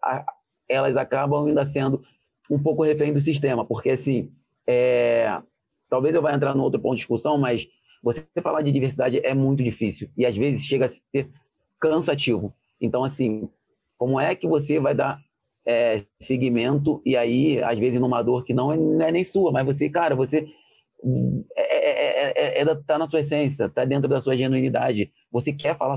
[0.69, 2.03] elas acabam ainda sendo
[2.51, 4.31] um pouco refém do sistema, porque assim,
[4.67, 5.41] é,
[5.89, 7.67] talvez eu vá entrar no outro ponto de discussão, mas
[8.03, 11.29] você falar de diversidade é muito difícil e às vezes chega a ser
[11.81, 12.55] cansativo.
[12.81, 13.49] Então, assim,
[13.99, 15.21] como é que você vai dar
[15.67, 19.51] é, seguimento e aí, às vezes, numa dor que não é, não é nem sua,
[19.51, 20.47] mas você, cara, você
[21.57, 25.13] é, é, é, é, tá na sua essência, tá dentro da sua genuinidade.
[25.31, 25.97] Você quer falar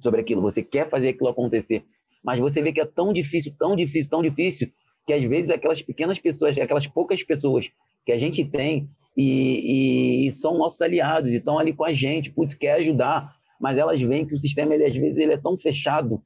[0.00, 1.84] sobre aquilo, você quer fazer aquilo acontecer.
[2.22, 4.70] Mas você vê que é tão difícil, tão difícil, tão difícil,
[5.06, 7.70] que às vezes aquelas pequenas pessoas, aquelas poucas pessoas
[8.04, 11.92] que a gente tem e, e, e são nossos aliados e estão ali com a
[11.92, 15.38] gente, putz, quer ajudar, mas elas veem que o sistema, ele, às vezes, ele é
[15.38, 16.22] tão fechado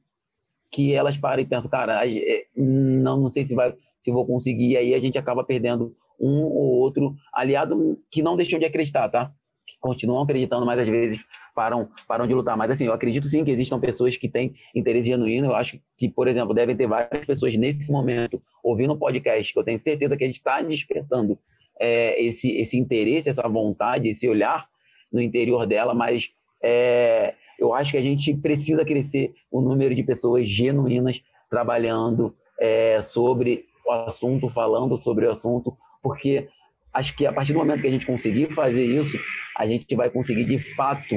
[0.71, 4.71] que elas param e pensam, cara, é, não, não sei se, vai, se vou conseguir,
[4.71, 9.07] e aí a gente acaba perdendo um ou outro aliado que não deixam de acreditar,
[9.09, 9.31] tá?
[9.65, 11.19] Que continuam acreditando, mas às vezes
[11.55, 12.57] param, param de lutar.
[12.57, 15.47] Mas assim, eu acredito sim que existam pessoas que têm interesse genuíno.
[15.47, 19.59] Eu acho que, por exemplo, devem ter várias pessoas nesse momento ouvindo o podcast, que
[19.59, 21.39] eu tenho certeza que a gente está despertando
[21.79, 24.67] é, esse, esse interesse, essa vontade, esse olhar
[25.11, 30.03] no interior dela, mas é, eu acho que a gente precisa crescer o número de
[30.03, 36.47] pessoas genuínas trabalhando é, sobre o assunto, falando sobre o assunto, porque
[36.93, 39.17] acho que a partir do momento que a gente conseguir fazer isso,
[39.57, 41.15] a gente vai conseguir de fato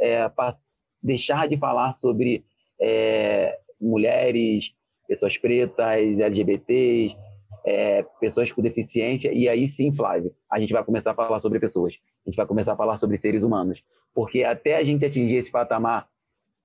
[0.00, 0.30] é,
[1.02, 2.44] deixar de falar sobre
[2.80, 4.74] é, mulheres,
[5.06, 7.16] pessoas pretas, LGBTs,
[7.64, 11.58] é, pessoas com deficiência, e aí sim, Flávio, a gente vai começar a falar sobre
[11.60, 11.94] pessoas,
[12.26, 13.82] a gente vai começar a falar sobre seres humanos,
[14.14, 16.08] porque até a gente atingir esse patamar,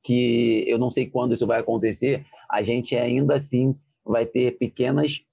[0.03, 3.75] que eu não sei quando isso vai acontecer, a gente ainda assim
[4.05, 5.23] vai ter pequenas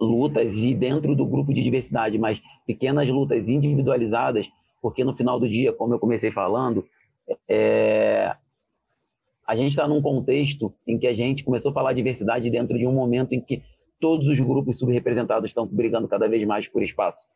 [0.00, 4.50] lutas e dentro do grupo de diversidade, mas pequenas lutas individualizadas,
[4.80, 6.86] porque no final do dia, como eu comecei falando,
[7.48, 8.34] é,
[9.46, 12.86] a gente está num contexto em que a gente começou a falar diversidade dentro de
[12.86, 13.62] um momento em que
[14.00, 17.26] todos os grupos subrepresentados estão brigando cada vez mais por espaço.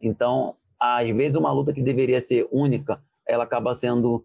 [0.00, 4.24] Então, às vezes, uma luta que deveria ser única, ela acaba sendo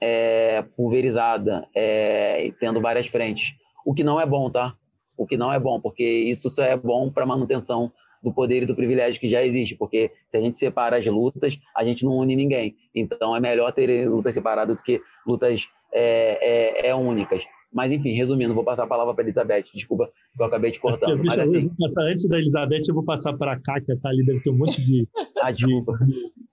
[0.00, 3.54] é, pulverizada é, e tendo várias frentes.
[3.84, 4.76] O que não é bom, tá?
[5.16, 7.90] O que não é bom, porque isso só é bom para manutenção
[8.22, 11.58] do poder e do privilégio que já existe, porque se a gente separa as lutas,
[11.74, 12.76] a gente não une ninguém.
[12.94, 17.44] Então é melhor ter lutas separadas do que lutas é, é, é únicas.
[17.72, 19.64] Mas, enfim, resumindo, vou passar a palavra para Elizabeth.
[19.74, 21.22] Desculpa que eu acabei te cortando.
[21.22, 21.68] Mas, assim...
[21.78, 24.56] passar, antes da Elizabeth, eu vou passar para a Kátia, tá ali, deve ter um
[24.56, 25.06] monte de,
[25.42, 25.66] ah, de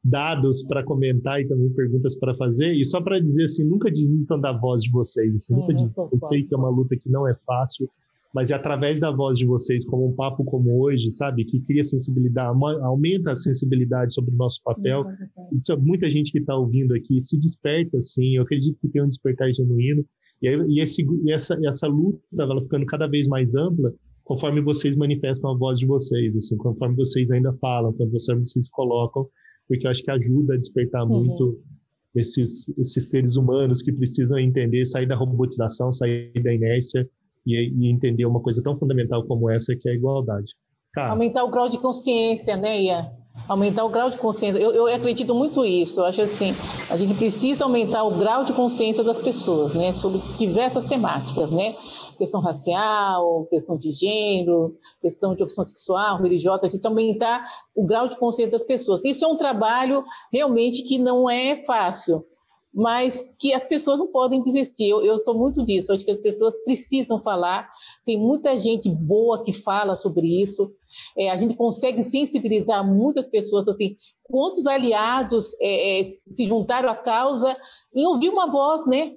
[0.04, 2.74] dados para comentar e também perguntas para fazer.
[2.74, 5.34] E só para dizer assim, nunca desistam da voz de vocês.
[5.36, 6.10] Assim, nunca é, desistam.
[6.12, 7.90] Eu sei que é uma luta que não é fácil,
[8.34, 11.84] mas é através da voz de vocês, como um papo como hoje, sabe, que cria
[11.84, 15.06] sensibilidade, aumenta a sensibilidade sobre o nosso papel.
[15.54, 18.36] Então, muita gente que está ouvindo aqui se desperta, sim.
[18.36, 20.06] Eu acredito que tem um despertar genuíno.
[20.46, 23.94] E, esse, e essa, essa luta ela ficando cada vez mais ampla
[24.24, 28.72] conforme vocês manifestam a voz de vocês, assim, conforme vocês ainda falam, quando vocês se
[28.72, 29.28] colocam,
[29.68, 31.26] porque eu acho que ajuda a despertar uhum.
[31.26, 31.60] muito
[32.16, 37.08] esses, esses seres humanos que precisam entender, sair da robotização, sair da inércia
[37.46, 40.54] e, e, entender uma coisa tão fundamental como essa, que é a igualdade.
[40.94, 43.12] Cara, Aumentar o grau de consciência, né, Ian?
[43.48, 44.60] Aumentar o grau de consciência.
[44.60, 46.00] Eu, eu acredito muito nisso.
[46.00, 46.54] Eu acho assim,
[46.90, 51.76] a gente precisa aumentar o grau de consciência das pessoas, né, sobre diversas temáticas, né?
[52.18, 58.08] Questão racial, questão de gênero, questão de opção sexual, religiosa, a gente aumentar o grau
[58.08, 59.04] de consciência das pessoas.
[59.04, 62.26] Isso é um trabalho realmente que não é fácil
[62.76, 64.90] mas que as pessoas não podem desistir.
[64.90, 67.72] Eu, eu, sou muito disso, acho que as pessoas precisam falar.
[68.06, 70.72] Tem muita gente boa que fala sobre isso.
[71.18, 73.68] É, a gente consegue sensibilizar muitas pessoas.
[73.68, 77.58] Assim, quantos aliados é, é, se juntaram à causa
[77.94, 79.14] em ouvir uma voz, né?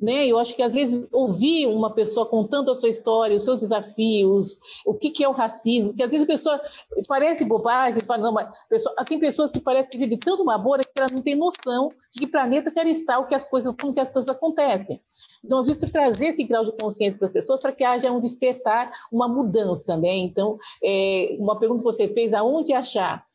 [0.00, 0.28] Né?
[0.28, 4.56] Eu acho que às vezes ouvir uma pessoa contando a sua história, os seus desafios,
[4.86, 6.60] o que, que é o racismo, que às vezes a pessoa
[7.08, 10.84] parece bobagem, fala, não, mas pessoa, tem pessoas que parecem que vivem tanto uma bolha
[10.84, 13.92] que ela não tem noção de que planeta quer estar, o que as coisas, como
[13.92, 15.00] que as coisas acontecem.
[15.44, 18.92] Então, vezes, trazer esse grau de consciência para as pessoas para que haja um despertar,
[19.10, 20.16] uma mudança, né?
[20.16, 23.27] Então, é, uma pergunta que você fez, aonde achar?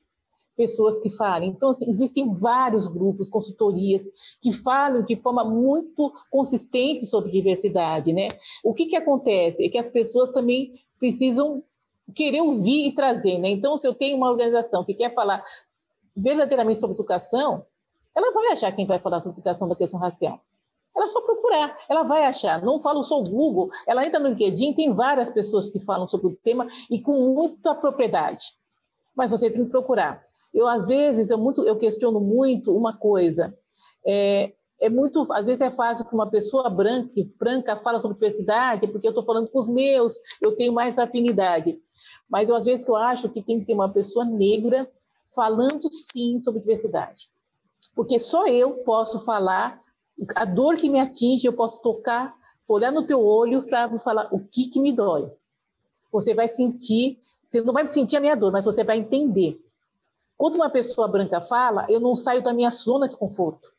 [0.55, 1.49] Pessoas que falem.
[1.49, 4.03] Então, assim, existem vários grupos, consultorias,
[4.41, 8.13] que falam de forma muito consistente sobre diversidade.
[8.13, 8.27] Né?
[8.63, 9.65] O que, que acontece?
[9.65, 11.63] É que as pessoas também precisam
[12.15, 13.37] querer ouvir e trazer.
[13.39, 13.49] Né?
[13.49, 15.43] Então, se eu tenho uma organização que quer falar
[16.15, 17.65] verdadeiramente sobre educação,
[18.15, 20.39] ela vai achar quem vai falar sobre educação da questão racial.
[20.95, 22.61] Ela só procurar, ela vai achar.
[22.61, 26.27] Não falo só o Google, ela entra no LinkedIn, tem várias pessoas que falam sobre
[26.27, 28.53] o tema e com muita propriedade.
[29.15, 30.23] Mas você tem que procurar.
[30.53, 33.57] Eu, às vezes, eu, muito, eu questiono muito uma coisa.
[34.05, 38.87] É, é muito, às vezes é fácil que uma pessoa branca, branca fala sobre diversidade,
[38.87, 41.79] porque eu estou falando com os meus, eu tenho mais afinidade.
[42.29, 44.89] Mas eu, às vezes eu acho que tem que ter uma pessoa negra
[45.33, 47.29] falando sim sobre diversidade.
[47.95, 49.81] Porque só eu posso falar
[50.35, 52.35] a dor que me atinge, eu posso tocar,
[52.67, 55.31] olhar no teu olho, e falar o que, que me dói.
[56.11, 59.59] Você vai sentir, você não vai sentir a minha dor, mas você vai entender.
[60.43, 63.69] Quando uma pessoa branca fala, eu não saio da minha zona de conforto.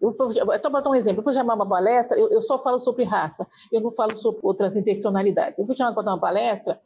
[0.00, 2.78] Eu vou, para dar um exemplo, eu vou chamar uma palestra, eu, eu, só falo
[2.78, 5.58] sobre raça, eu não falo sobre outras interseccionalidades.
[5.58, 6.80] Eu vou chamar para dar uma palestra,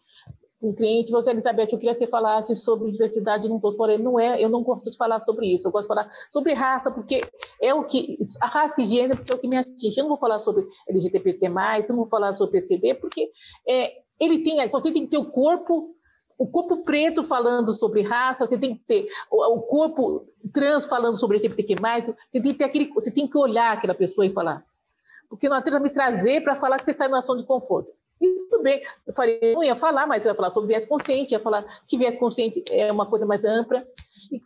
[0.63, 4.19] um cliente, você, Elizabeth, eu queria que você falasse sobre diversidade, não estou falando, não
[4.19, 7.21] é, eu não gosto de falar sobre isso, eu gosto de falar sobre raça, porque
[7.61, 9.99] é o que, a raça e gênero, porque é o que me atinge.
[10.01, 11.51] Eu não vou falar sobre LGBT+, eu
[11.91, 13.31] não vou falar sobre PCB, porque
[13.69, 15.95] é, ele tem, você tem que ter o corpo
[16.39, 21.37] o corpo preto falando sobre raça, você tem que ter o, corpo trans falando sobre
[21.37, 24.65] LGBTQ+, você tem que ter aquele, você tem que olhar aquela pessoa e falar.
[25.29, 27.91] Porque não adianta me trazer para falar que você está em uma ação de conforto.
[28.21, 31.33] E tudo bem, eu falei, não ia falar, mas eu ia falar sobre viés consciente,
[31.33, 33.85] ia falar que viés consciente é uma coisa mais ampla.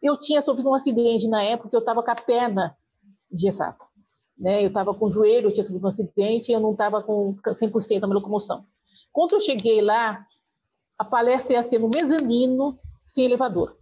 [0.03, 2.76] Eu tinha sofrido um acidente na época, eu estava com a perna
[3.30, 3.76] engessada.
[4.39, 4.62] Né?
[4.62, 8.01] Eu estava com o joelho, eu tinha sofrido um acidente, eu não estava com 100%
[8.01, 8.64] da minha locomoção.
[9.12, 10.24] Quando eu cheguei lá,
[10.99, 13.76] a palestra ia ser no mezanino, sem elevador.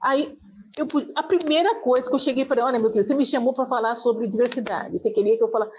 [0.00, 0.38] Aí,
[0.78, 3.52] eu, a primeira coisa que eu cheguei e falei, olha, meu querido, você me chamou
[3.52, 5.72] para falar sobre diversidade, você queria que eu falasse...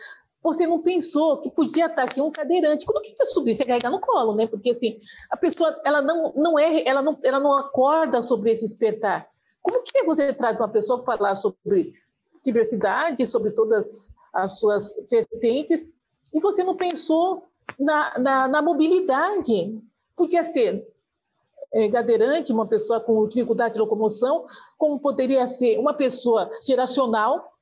[0.43, 2.83] Você não pensou que podia estar aqui um cadeirante.
[2.83, 3.53] Como que eu subir?
[3.53, 4.47] Você carregar no colo, né?
[4.47, 4.97] Porque, assim,
[5.29, 9.29] a pessoa, ela não, não é, ela não, ela não acorda sobre esse despertar.
[9.61, 11.93] Como que você traz uma pessoa para falar sobre
[12.43, 15.93] diversidade, sobre todas as suas vertentes,
[16.33, 17.43] e você não pensou
[17.79, 19.79] na, na, na mobilidade?
[20.15, 20.87] Podia ser
[21.73, 24.45] é, cadeirante, uma pessoa com dificuldade de locomoção,
[24.77, 27.53] como poderia ser uma pessoa geracional,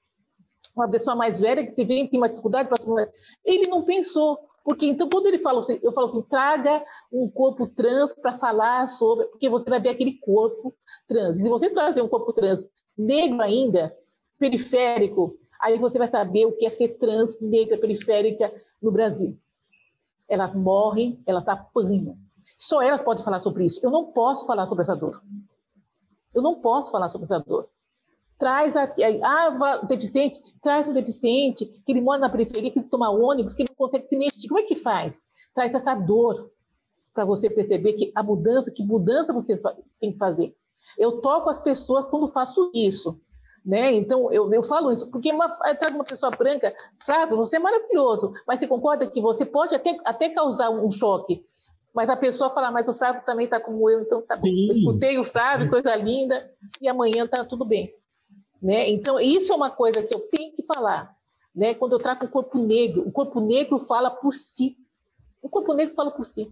[0.75, 3.11] uma pessoa mais velha que tem uma dificuldade para
[3.45, 7.67] ele não pensou porque então quando ele fala assim, eu falo assim, traga um corpo
[7.67, 10.75] trans para falar sobre, porque você vai ver aquele corpo
[11.07, 11.39] trans.
[11.39, 13.95] Se você trazer um corpo trans negro ainda,
[14.37, 19.37] periférico, aí você vai saber o que é ser trans negra periférica no Brasil.
[20.27, 22.15] Ela morre, ela está apanha.
[22.59, 23.79] Só ela pode falar sobre isso.
[23.81, 25.23] Eu não posso falar sobre essa dor.
[26.35, 27.69] Eu não posso falar sobre essa dor.
[28.37, 28.93] Traz a,
[29.23, 33.75] ah, deficiente, traz um deficiente que ele mora na periferia, que toma ônibus, que não
[33.75, 34.47] consegue se mexer.
[34.49, 35.23] Como é que faz?
[35.53, 36.51] Traz essa dor
[37.13, 39.57] para você perceber que a mudança, que mudança você
[39.99, 40.53] tem que fazer.
[40.97, 43.21] Eu toco as pessoas quando faço isso.
[43.65, 43.93] Né?
[43.93, 46.73] Então, eu, eu falo isso, porque uma, trago uma pessoa branca,
[47.05, 51.45] Flávio, você é maravilhoso, mas você concorda que você pode até, até causar um choque,
[51.93, 54.47] mas a pessoa fala, mas o Flávio também está como eu, então tá bom.
[54.47, 57.93] Eu escutei o Flávio, coisa linda, e amanhã está tudo bem.
[58.61, 58.89] Né?
[58.89, 61.15] Então, isso é uma coisa que eu tenho que falar.
[61.55, 61.73] Né?
[61.73, 64.77] Quando eu trato o corpo negro, o corpo negro fala por si.
[65.41, 66.49] O corpo negro fala por si.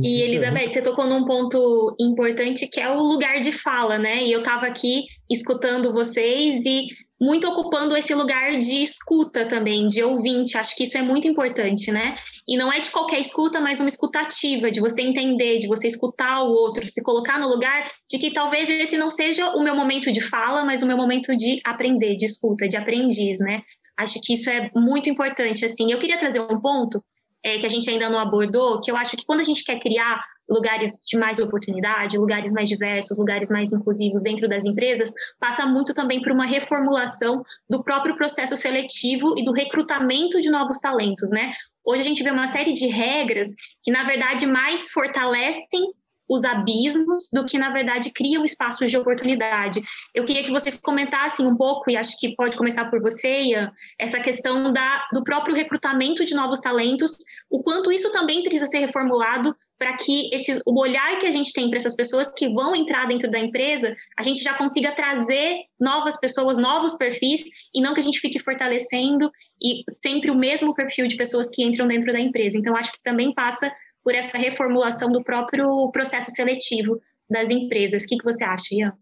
[0.00, 4.24] E Elizabeth, você tocou num ponto importante que é o lugar de fala, né?
[4.24, 6.86] E eu estava aqui escutando vocês e
[7.20, 10.56] muito ocupando esse lugar de escuta também, de ouvinte.
[10.56, 12.16] Acho que isso é muito importante, né?
[12.46, 16.42] E não é de qualquer escuta, mas uma escutativa, de você entender, de você escutar
[16.42, 20.12] o outro, se colocar no lugar de que talvez esse não seja o meu momento
[20.12, 23.62] de fala, mas o meu momento de aprender, de escuta, de aprendiz, né?
[23.96, 25.90] Acho que isso é muito importante, assim.
[25.90, 27.02] Eu queria trazer um ponto
[27.42, 29.80] é, que a gente ainda não abordou, que eu acho que quando a gente quer
[29.80, 35.66] criar lugares de mais oportunidade, lugares mais diversos, lugares mais inclusivos dentro das empresas, passa
[35.66, 41.30] muito também por uma reformulação do próprio processo seletivo e do recrutamento de novos talentos,
[41.30, 41.52] né?
[41.84, 45.92] Hoje a gente vê uma série de regras que, na verdade, mais fortalecem
[46.28, 49.80] os abismos do que, na verdade, criam espaços de oportunidade.
[50.14, 53.72] Eu queria que vocês comentassem um pouco, e acho que pode começar por você, Ian,
[53.98, 57.16] essa questão da, do próprio recrutamento de novos talentos,
[57.48, 61.52] o quanto isso também precisa ser reformulado para que esse, o olhar que a gente
[61.52, 65.60] tem para essas pessoas que vão entrar dentro da empresa, a gente já consiga trazer
[65.80, 69.30] novas pessoas, novos perfis, e não que a gente fique fortalecendo
[69.62, 72.58] e sempre o mesmo perfil de pessoas que entram dentro da empresa.
[72.58, 73.72] Então, acho que também passa
[74.02, 77.00] por essa reformulação do próprio processo seletivo
[77.30, 78.02] das empresas.
[78.02, 78.92] O que, que você acha, Ian?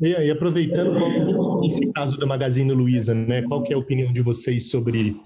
[0.00, 3.42] E, aproveitando esse caso da Magazine Luiza, né?
[3.42, 5.16] Qual que é a opinião de vocês sobre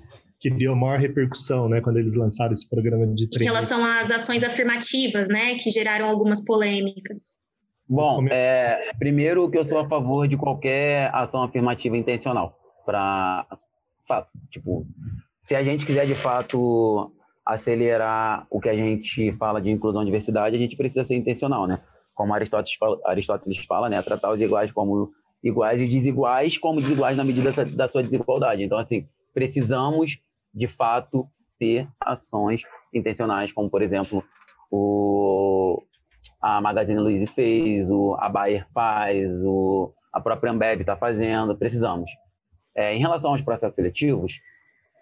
[0.41, 3.45] que deu maior repercussão, né, quando eles lançaram esse programa de treino?
[3.45, 7.43] Em relação às ações afirmativas, né, que geraram algumas polêmicas.
[7.89, 13.47] Bom, é, primeiro que eu sou a favor de qualquer ação afirmativa intencional, para
[14.51, 14.86] tipo,
[15.43, 17.11] se a gente quiser de fato
[17.45, 21.66] acelerar o que a gente fala de inclusão e diversidade, a gente precisa ser intencional,
[21.66, 21.80] né?
[22.14, 24.03] Como Aristóteles fala, Aristóteles fala né?
[24.03, 25.11] Tratar os iguais como
[25.43, 28.62] iguais e desiguais como desiguais na medida da sua desigualdade.
[28.62, 30.18] Então, assim, precisamos,
[30.55, 31.28] de fato,
[31.59, 34.22] ter ações intencionais, como, por exemplo,
[34.70, 35.82] o,
[36.40, 42.11] a Magazine Luiza fez, o, a Bayer faz, o, a própria Ambev está fazendo, precisamos.
[42.74, 44.40] É, em relação aos processos seletivos,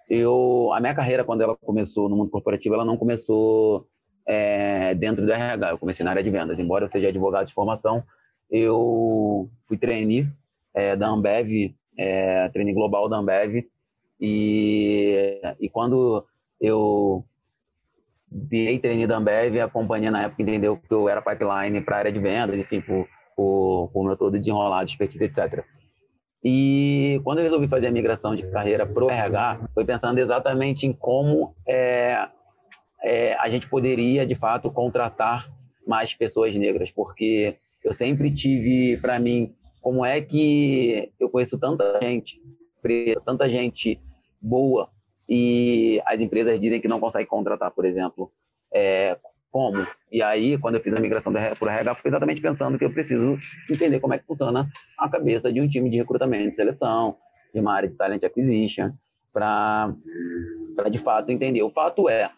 [0.08, 3.86] eu a minha carreira quando ela começou no mundo corporativo ela não começou
[4.26, 7.54] é, dentro do RH eu comecei na área de vendas embora eu seja advogado de
[7.54, 8.04] formação
[8.48, 10.28] eu fui trainee
[10.74, 13.64] é, da Ambev é, trainee global da Ambev
[14.20, 16.24] e, e quando
[16.60, 17.24] eu
[18.30, 21.98] virei trainee da Ambev a companhia na época entendeu que eu era pipeline para a
[22.00, 23.06] área de vendas enfim por,
[23.36, 25.64] por meu todo desenrolado expertise etc
[26.48, 30.86] e quando eu resolvi fazer a migração de carreira para o RH, foi pensando exatamente
[30.86, 32.28] em como é,
[33.02, 35.50] é, a gente poderia, de fato, contratar
[35.84, 41.98] mais pessoas negras, porque eu sempre tive para mim como é que eu conheço tanta
[42.00, 42.40] gente
[43.24, 44.00] tanta gente
[44.40, 44.90] boa
[45.28, 48.30] e as empresas dizem que não conseguem contratar, por exemplo,
[48.72, 49.16] é,
[49.50, 49.86] como?
[50.12, 52.92] E aí, quando eu fiz a migração para o RH, foi exatamente pensando que eu
[52.92, 53.38] preciso
[53.70, 54.68] entender como é que funciona
[54.98, 57.16] a cabeça de um time de recrutamento, de seleção,
[57.52, 58.92] de uma área de talent acquisition,
[59.32, 59.94] para
[60.90, 61.62] de fato entender.
[61.62, 62.30] O fato é,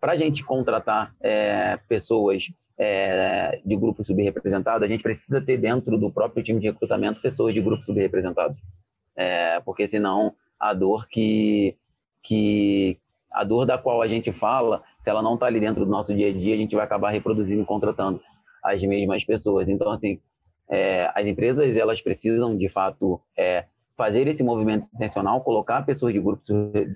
[0.00, 2.44] para a gente contratar é, pessoas
[2.78, 7.52] é, de grupos subrepresentados, a gente precisa ter dentro do próprio time de recrutamento pessoas
[7.54, 8.56] de grupos subrepresentados.
[9.20, 11.76] É, porque senão a dor que,
[12.22, 12.98] que
[13.30, 16.14] a dor da qual a gente fala se ela não está ali dentro do nosso
[16.14, 18.18] dia a dia, a gente vai acabar reproduzindo e contratando
[18.64, 19.68] as mesmas pessoas.
[19.68, 20.18] Então, assim,
[20.70, 26.20] é, as empresas elas precisam de fato é, fazer esse movimento intencional, colocar pessoas de
[26.20, 26.46] grupos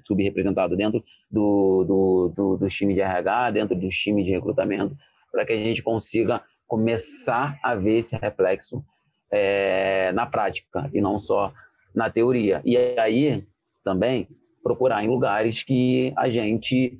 [0.07, 4.97] subrepresentados dentro do, do, do, dos times de RH, dentro dos times de recrutamento,
[5.31, 8.83] para que a gente consiga começar a ver esse reflexo
[9.31, 11.53] é, na prática e não só
[11.95, 12.61] na teoria.
[12.65, 13.47] E aí
[13.85, 14.29] também
[14.63, 16.99] procurar em lugares que a gente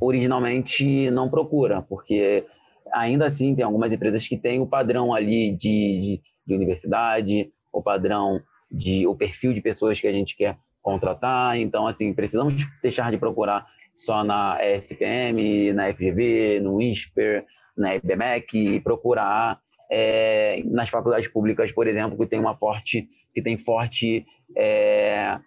[0.00, 2.44] originalmente não procura, porque
[2.92, 7.82] ainda assim tem algumas empresas que têm o padrão ali de, de, de universidade, o
[7.82, 8.40] padrão
[8.70, 11.58] de o perfil de pessoas que a gente quer contratar.
[11.58, 17.44] Então, assim, precisamos deixar de procurar só na SPM, na FGV, no INSPER,
[17.76, 23.42] na IBMEC, e procurar é, nas faculdades públicas, por exemplo, que tem uma forte, que
[23.42, 24.24] tem forte
[24.56, 25.38] é,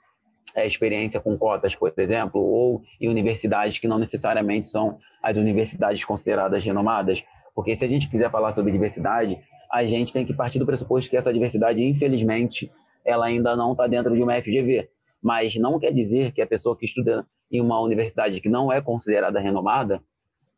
[0.55, 6.03] é, experiência com cotas, por exemplo, ou em universidades que não necessariamente são as universidades
[6.03, 7.23] consideradas renomadas.
[7.55, 9.39] Porque se a gente quiser falar sobre diversidade,
[9.71, 12.71] a gente tem que partir do pressuposto que essa diversidade, infelizmente,
[13.05, 14.89] ela ainda não está dentro de uma FGV.
[15.21, 18.81] Mas não quer dizer que a pessoa que estuda em uma universidade que não é
[18.81, 20.03] considerada renomada,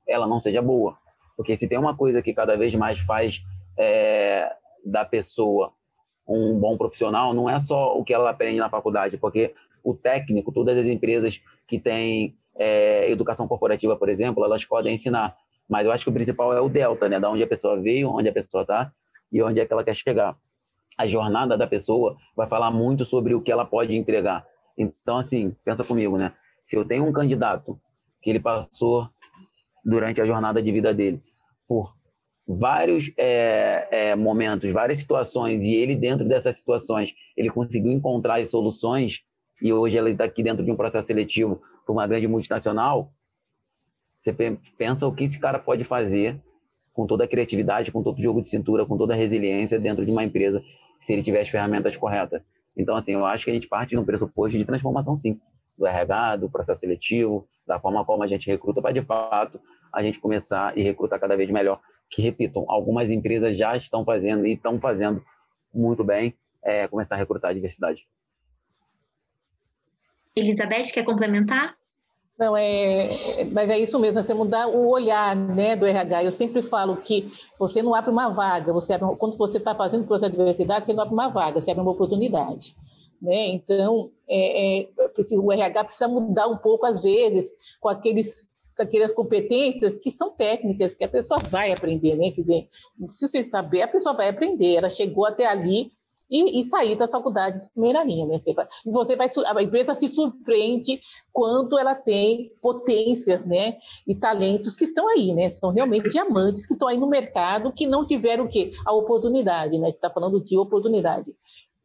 [0.07, 0.97] ela não seja boa.
[1.37, 3.41] Porque se tem uma coisa que cada vez mais faz
[3.77, 4.51] é,
[4.85, 5.73] da pessoa
[6.29, 9.53] um bom profissional, não é só o que ela aprende na faculdade, porque
[9.83, 15.35] o técnico, todas as empresas que têm é, educação corporativa, por exemplo, elas podem ensinar.
[15.67, 17.19] Mas eu acho que o principal é o delta, né?
[17.19, 18.91] Da onde a pessoa veio, onde a pessoa está
[19.31, 20.35] e onde é que ela quer chegar.
[20.97, 24.45] A jornada da pessoa vai falar muito sobre o que ela pode entregar.
[24.77, 26.33] Então, assim, pensa comigo, né?
[26.65, 27.79] Se eu tenho um candidato
[28.21, 29.07] que ele passou
[29.85, 31.21] durante a jornada de vida dele
[31.67, 31.95] por
[32.55, 38.49] vários é, é, momentos, várias situações, e ele, dentro dessas situações, ele conseguiu encontrar as
[38.49, 39.23] soluções
[39.61, 43.11] e hoje ela está aqui dentro de um processo seletivo para uma grande multinacional,
[44.19, 44.33] você
[44.77, 46.41] pensa o que esse cara pode fazer
[46.91, 50.05] com toda a criatividade, com todo o jogo de cintura, com toda a resiliência dentro
[50.05, 50.61] de uma empresa,
[50.99, 52.41] se ele tiver as ferramentas corretas.
[52.75, 55.39] Então, assim, eu acho que a gente parte de um pressuposto de transformação, sim,
[55.77, 59.59] do RH, do processo seletivo, da forma como a gente recruta, para de fato
[59.93, 61.79] a gente começar e recrutar cada vez melhor.
[62.09, 65.23] Que, repitam, algumas empresas já estão fazendo e estão fazendo
[65.73, 68.07] muito bem, é, começar a recrutar a diversidade.
[70.35, 71.75] Elizabeth, quer complementar?
[72.39, 76.23] Não, é, mas é isso mesmo, você mudar o olhar né, do RH.
[76.23, 77.29] Eu sempre falo que
[77.59, 80.93] você não abre uma vaga, você abre, quando você está fazendo processo de diversidade, você
[80.93, 82.77] não abre uma vaga, você abre uma oportunidade.
[83.21, 83.47] Né?
[83.47, 84.89] Então, é, é,
[85.33, 88.47] o RH precisa mudar um pouco, às vezes, com aqueles
[88.79, 92.31] com aquelas competências que são técnicas, que a pessoa vai aprender, né?
[92.31, 94.75] Quer dizer, não precisa saber, a pessoa vai aprender.
[94.75, 95.91] Ela chegou até ali,
[96.31, 98.25] e, e sair da faculdade de primeira linha.
[98.27, 98.37] Né?
[98.37, 101.01] Você vai, você vai, a empresa se surpreende
[101.33, 103.77] quanto ela tem potências né?
[104.07, 105.49] e talentos que estão aí, né?
[105.49, 108.71] são realmente diamantes que estão aí no mercado que não tiveram o quê?
[108.85, 109.87] A oportunidade, né?
[109.87, 111.33] você está falando de oportunidade.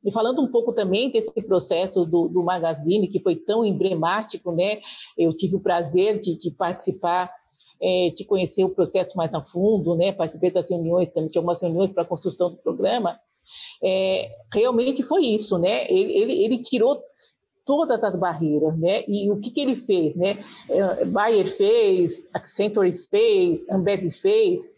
[0.04, 4.80] E falando um pouco também desse processo do, do Magazine, que foi tão emblemático, né?
[5.16, 7.30] eu tive o prazer de, de participar
[7.82, 10.12] é, conhecer o processo mais a fundo, né?
[10.12, 13.18] Participei das reuniões, também tinha algumas reuniões para a construção do programa,
[13.82, 15.84] é, realmente foi isso, né?
[15.90, 17.02] Ele, ele, ele, tirou
[17.66, 19.04] todas as barreiras, né?
[19.06, 20.36] E o que, que ele fez, né?
[20.68, 24.72] É, Bayer fez, Accenture fez, Ambev fez,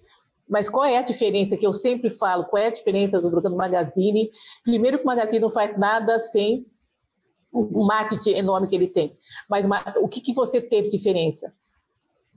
[0.49, 2.44] mas qual é a diferença que eu sempre falo?
[2.44, 4.30] Qual é a diferença do Brocando Magazine?
[4.62, 6.66] Primeiro que o Magazine não faz nada sem
[7.53, 9.16] o marketing enorme que ele tem.
[9.49, 9.64] Mas
[9.97, 11.55] o que, que você teve diferença?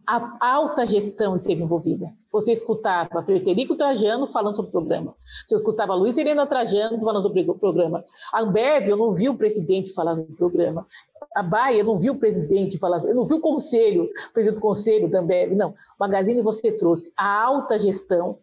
[0.09, 2.11] A alta gestão esteve envolvida.
[2.31, 5.15] Você escutava Frederico Trajano falando sobre o programa.
[5.45, 8.03] Você escutava Luiz Helena Trajano falando sobre o programa.
[8.33, 10.87] A Ambev, eu não vi o presidente falando do programa.
[11.35, 13.07] A Baia, eu não vi o presidente falando.
[13.07, 15.53] Eu não vi o conselho, o presidente do conselho da Ambev.
[15.55, 15.75] Não.
[15.99, 18.39] Magazine você trouxe a alta gestão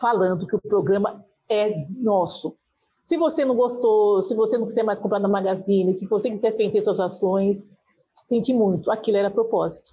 [0.00, 2.56] falando que o programa é nosso.
[3.04, 6.56] Se você não gostou, se você não quiser mais comprar na Magazine, se você quiser
[6.56, 7.68] vender suas ações,
[8.26, 8.90] senti muito.
[8.90, 9.92] Aquilo era propósito.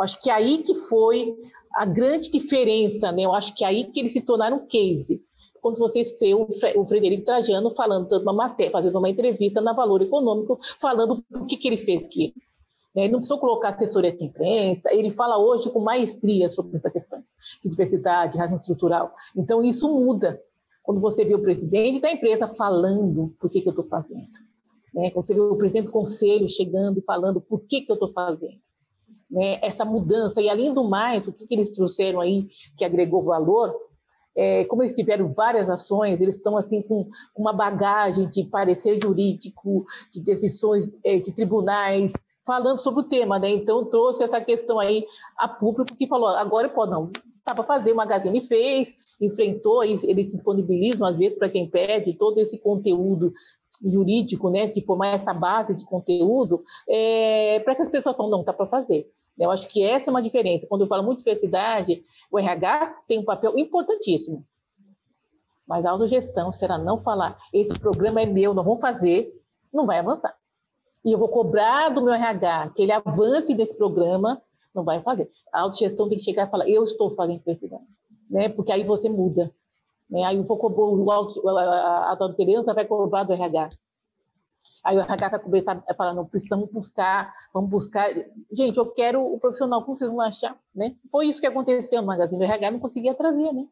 [0.00, 1.36] Eu acho que é aí que foi
[1.74, 3.22] a grande diferença, né?
[3.22, 5.22] Eu acho que é aí que eles se tornaram case.
[5.60, 10.00] Quando vocês vê o Frederico Trajano falando, dando uma matéria, fazendo uma entrevista na Valor
[10.00, 12.32] Econômico, falando o que, que ele fez aqui.
[12.96, 13.02] Né?
[13.02, 17.22] Ele não precisou colocar assessoria de imprensa, ele fala hoje com maestria sobre essa questão
[17.62, 19.12] de diversidade, razão estrutural.
[19.36, 20.42] Então, isso muda.
[20.82, 24.30] Quando você vê o presidente da empresa falando por que, que eu estou fazendo.
[24.94, 25.10] Né?
[25.10, 28.10] Quando você vê o presidente do conselho chegando e falando por que, que eu estou
[28.14, 28.58] fazendo
[29.30, 30.40] né, essa mudança.
[30.42, 33.74] E, além do mais, o que, que eles trouxeram aí que agregou valor,
[34.36, 39.84] é, como eles tiveram várias ações, eles estão assim com uma bagagem de parecer jurídico,
[40.12, 42.12] de decisões é, de tribunais,
[42.46, 43.50] falando sobre o tema, né?
[43.50, 45.04] Então trouxe essa questão aí
[45.36, 47.10] a público que falou, agora pode não,
[47.44, 52.38] tá para fazer, o Magazine fez, enfrentou, eles disponibilizam às vezes para quem pede todo
[52.38, 53.32] esse conteúdo
[53.84, 58.44] jurídico, né, de formar essa base de conteúdo, é, para que as pessoas falem, não,
[58.44, 59.10] tá para fazer.
[59.38, 60.66] Eu acho que essa é uma diferença.
[60.66, 64.44] Quando eu falo muito de diversidade, o RH tem um papel importantíssimo.
[65.66, 69.32] Mas a autogestão será não falar, esse programa é meu, não vou fazer,
[69.72, 70.34] não vai avançar.
[71.04, 74.42] E eu vou cobrar do meu RH que ele avance nesse programa,
[74.74, 75.30] não vai fazer.
[75.52, 77.86] A autogestão tem que chegar e falar, eu estou fazendo diversidade.
[78.28, 78.48] Né?
[78.48, 79.52] Porque aí você muda.
[80.08, 80.24] Né?
[80.24, 83.68] Aí eu vou cobrar, a, a, a vai cobrar do RH.
[84.84, 88.08] Aí o RH vai começar a falar, não, precisamos buscar, vamos buscar.
[88.52, 90.56] Gente, eu quero o profissional, como vocês vão achar?
[90.74, 90.94] Né?
[91.10, 92.40] Foi isso que aconteceu no Magazine.
[92.40, 93.66] O RH não conseguia trazer, né?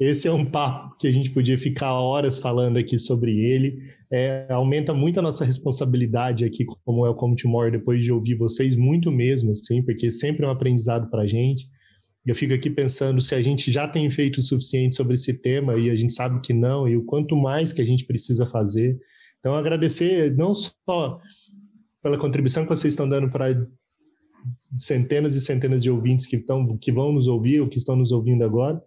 [0.00, 3.82] Esse é um papo que a gente podia ficar horas falando aqui sobre ele.
[4.10, 8.34] É, aumenta muito a nossa responsabilidade aqui como é o Come Tomorrow, depois de ouvir
[8.34, 11.68] vocês, muito mesmo, assim, porque sempre é um aprendizado para a gente.
[12.26, 15.78] Eu fico aqui pensando se a gente já tem feito o suficiente sobre esse tema
[15.78, 18.98] e a gente sabe que não, e o quanto mais que a gente precisa fazer.
[19.40, 21.20] Então, agradecer não só
[22.02, 23.66] pela contribuição que vocês estão dando para
[24.78, 28.12] centenas e centenas de ouvintes que, estão, que vão nos ouvir ou que estão nos
[28.12, 28.82] ouvindo agora,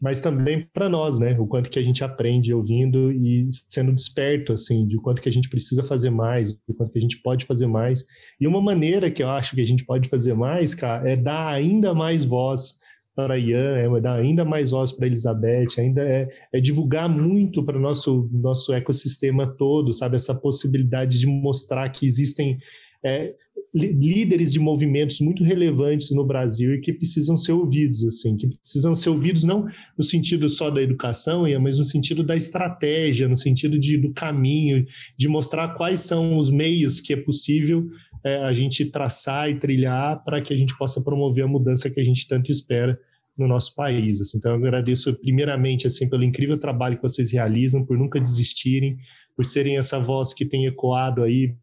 [0.00, 1.38] mas também para nós, né?
[1.38, 5.32] O quanto que a gente aprende ouvindo e sendo desperto, assim, de quanto que a
[5.32, 8.04] gente precisa fazer mais, do quanto que a gente pode fazer mais.
[8.38, 11.48] E uma maneira que eu acho que a gente pode fazer mais, cara, é dar
[11.48, 12.80] ainda mais voz
[13.16, 17.78] para Ian, é dar ainda mais voz para Elizabeth, ainda é, é divulgar muito para
[17.78, 20.16] o nosso, nosso ecossistema todo, sabe?
[20.16, 22.58] Essa possibilidade de mostrar que existem
[23.02, 23.34] é,
[23.74, 28.94] líderes de movimentos muito relevantes no Brasil e que precisam ser ouvidos, assim, que precisam
[28.94, 33.78] ser ouvidos não no sentido só da educação, mas no sentido da estratégia, no sentido
[33.78, 34.86] de, do caminho,
[35.16, 37.88] de mostrar quais são os meios que é possível
[38.26, 42.00] é, a gente traçar e trilhar para que a gente possa promover a mudança que
[42.00, 42.98] a gente tanto espera
[43.38, 44.20] no nosso país.
[44.20, 44.38] Assim.
[44.38, 48.98] Então, eu agradeço primeiramente assim pelo incrível trabalho que vocês realizam, por nunca desistirem,
[49.36, 51.54] por serem essa voz que tem ecoado aí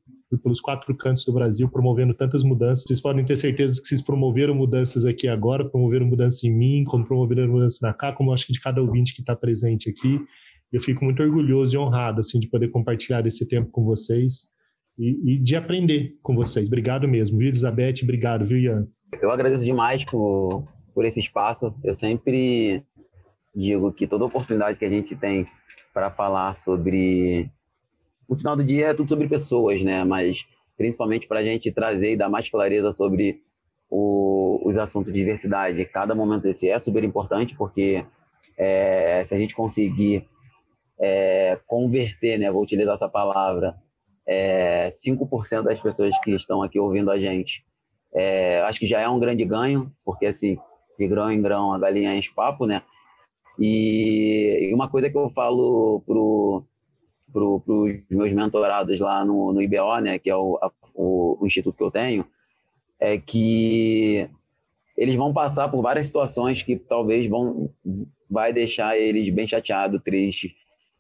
[0.42, 2.86] pelos quatro cantos do Brasil, promovendo tantas mudanças.
[2.86, 7.06] Vocês podem ter certeza que vocês promoveram mudanças aqui agora, promoveram mudanças em mim, como
[7.06, 10.18] promoveram mudanças na cá, como acho que de cada ouvinte que está presente aqui.
[10.72, 14.53] Eu fico muito orgulhoso e honrado assim de poder compartilhar esse tempo com vocês
[14.98, 16.68] e, e de aprender com vocês.
[16.68, 18.04] Obrigado mesmo, viu, Elizabeth?
[18.04, 18.88] Obrigado, viu, Ian?
[19.22, 21.74] Eu agradeço demais por, por esse espaço.
[21.84, 22.84] Eu sempre
[23.56, 25.48] digo que toda oportunidade que a gente tem
[25.94, 27.50] para falar sobre.
[28.28, 30.04] No final do dia é tudo sobre pessoas, né?
[30.04, 30.46] Mas
[30.78, 33.42] principalmente para a gente trazer e dar mais clareza sobre
[33.90, 35.86] o, os assuntos de diversidade.
[35.86, 38.04] Cada momento desse é super importante, porque
[38.58, 40.28] é, se a gente conseguir
[41.00, 42.52] é, converter, né?
[42.52, 43.76] Vou utilizar essa palavra,
[44.28, 47.66] é, 5% das pessoas que estão aqui ouvindo a gente.
[48.14, 50.58] É, acho que já é um grande ganho, porque assim,
[50.98, 52.84] de grão em grão a galinha enche papo, né?
[53.60, 56.64] E, e uma coisa que eu falo pro,
[57.32, 61.46] pro, pros meus mentorados lá no, no IBO, né, que é o, a, o, o
[61.46, 62.26] instituto que eu tenho,
[63.00, 64.30] é que
[64.98, 67.70] eles vão passar por várias situações que talvez vão
[68.30, 70.54] vai deixar eles bem chateados, tristes,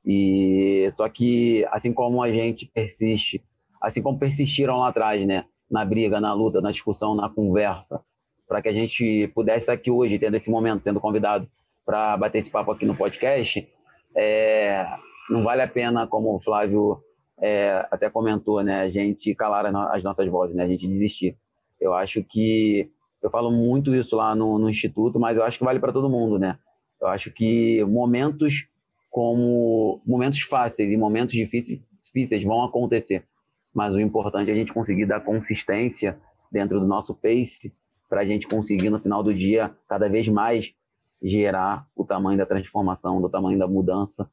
[0.05, 3.43] e só que assim como a gente persiste,
[3.81, 8.01] assim como persistiram lá atrás, né, na briga, na luta, na discussão, na conversa,
[8.47, 11.47] para que a gente pudesse estar aqui hoje, tendo esse momento, sendo convidado
[11.85, 13.67] para bater esse papo aqui no podcast,
[14.15, 14.85] é,
[15.29, 17.01] não vale a pena, como o Flávio
[17.41, 21.37] é, até comentou, né, a gente calar as nossas vozes, né, a gente desistir.
[21.79, 22.89] Eu acho que
[23.21, 26.09] eu falo muito isso lá no, no instituto, mas eu acho que vale para todo
[26.09, 26.57] mundo, né?
[27.01, 28.67] Eu acho que momentos
[29.13, 33.23] como momentos fáceis e momentos difíceis, difíceis vão acontecer.
[33.71, 36.17] Mas o importante é a gente conseguir dar consistência
[36.51, 37.71] dentro do nosso pace
[38.09, 40.73] para a gente conseguir, no final do dia, cada vez mais
[41.21, 44.27] gerar o tamanho da transformação, do tamanho da mudança,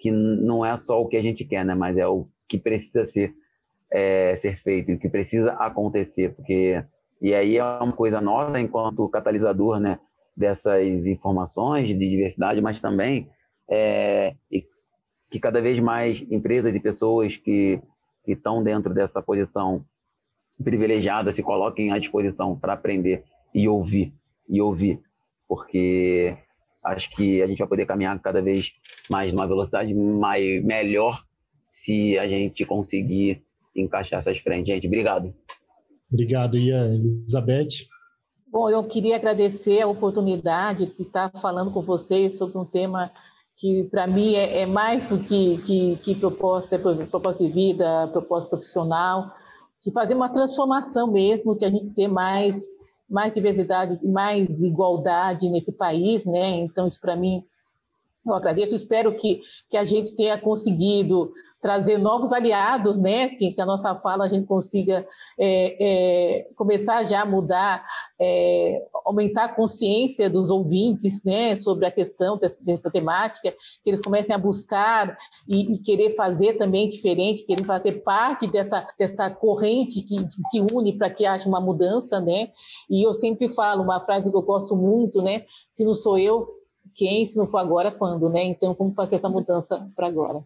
[0.00, 1.74] que não é só o que a gente quer, né?
[1.74, 3.34] mas é o que precisa ser,
[3.92, 6.34] é, ser feito, o que precisa acontecer.
[6.34, 6.82] Porque,
[7.20, 10.00] e aí é uma coisa nova enquanto catalisador né,
[10.34, 13.28] dessas informações de diversidade, mas também
[13.68, 14.66] é, e
[15.30, 17.80] que cada vez mais empresas e pessoas que,
[18.24, 19.84] que estão dentro dessa posição
[20.62, 24.12] privilegiada se coloquem à disposição para aprender e ouvir,
[24.48, 25.00] e ouvir,
[25.48, 26.36] porque
[26.84, 28.74] acho que a gente vai poder caminhar cada vez
[29.10, 31.24] mais numa velocidade mais, melhor
[31.72, 33.42] se a gente conseguir
[33.74, 34.72] encaixar essas frentes.
[34.72, 35.34] Gente, obrigado.
[36.12, 36.94] Obrigado, Ian.
[36.94, 37.88] Elizabeth?
[38.46, 43.10] Bom, eu queria agradecer a oportunidade de estar falando com vocês sobre um tema
[43.56, 48.08] que para mim é, é, mais do que, que, que proposta, é proposta de vida,
[48.08, 49.32] proposta profissional,
[49.82, 52.66] de fazer uma transformação mesmo, que a gente tenha mais,
[53.08, 56.56] mais diversidade, mais igualdade nesse país, né?
[56.56, 57.44] Então, isso para mim,
[58.26, 61.32] eu agradeço, espero que, que a gente tenha conseguido
[61.64, 63.30] trazer novos aliados, né?
[63.30, 65.08] Que, que a nossa fala a gente consiga
[65.40, 67.82] é, é, começar já a mudar,
[68.20, 71.56] é, aumentar a consciência dos ouvintes, né?
[71.56, 75.16] Sobre a questão dessa, dessa temática, que eles comecem a buscar
[75.48, 80.60] e, e, querer fazer também diferente, querer fazer parte dessa, dessa corrente que, que se
[80.70, 82.50] une para que haja uma mudança, né?
[82.90, 85.46] E eu sempre falo uma frase que eu gosto muito, né?
[85.70, 86.46] Se não sou eu,
[86.94, 87.26] quem?
[87.26, 88.44] Se não for agora, quando, né?
[88.44, 90.44] Então, como fazer essa mudança para agora?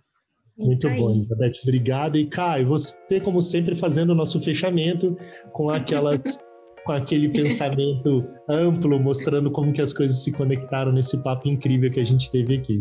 [0.59, 1.53] Muito bom, Elizabeth.
[1.63, 2.17] Obrigado.
[2.19, 5.17] E, Caio, você, como sempre, fazendo o nosso fechamento
[5.53, 6.39] com aquelas.
[6.85, 12.01] com aquele pensamento amplo, mostrando como que as coisas se conectaram nesse papo incrível que
[12.01, 12.81] a gente teve aqui.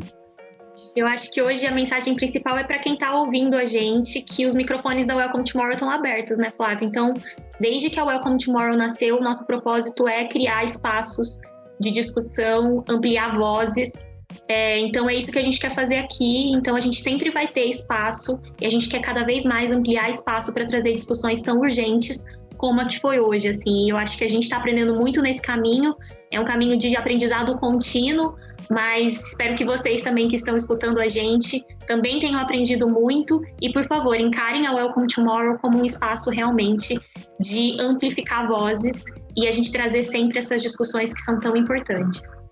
[0.96, 4.46] Eu acho que hoje a mensagem principal é para quem está ouvindo a gente que
[4.46, 6.86] os microfones da Welcome Tomorrow estão abertos, né, Flávia?
[6.86, 7.14] Então,
[7.60, 11.42] desde que a Welcome Tomorrow nasceu, nosso propósito é criar espaços
[11.78, 14.08] de discussão, ampliar vozes
[14.48, 16.52] é, então é isso que a gente quer fazer aqui.
[16.52, 20.10] Então a gente sempre vai ter espaço e a gente quer cada vez mais ampliar
[20.10, 22.26] espaço para trazer discussões tão urgentes
[22.58, 23.50] como a que foi hoje.
[23.50, 25.96] Assim, eu acho que a gente está aprendendo muito nesse caminho.
[26.32, 28.36] É um caminho de aprendizado contínuo,
[28.70, 33.72] mas espero que vocês também que estão escutando a gente também tenham aprendido muito e
[33.72, 37.00] por favor encarem a Welcome Tomorrow como um espaço realmente
[37.40, 39.06] de amplificar vozes
[39.38, 42.44] e a gente trazer sempre essas discussões que são tão importantes.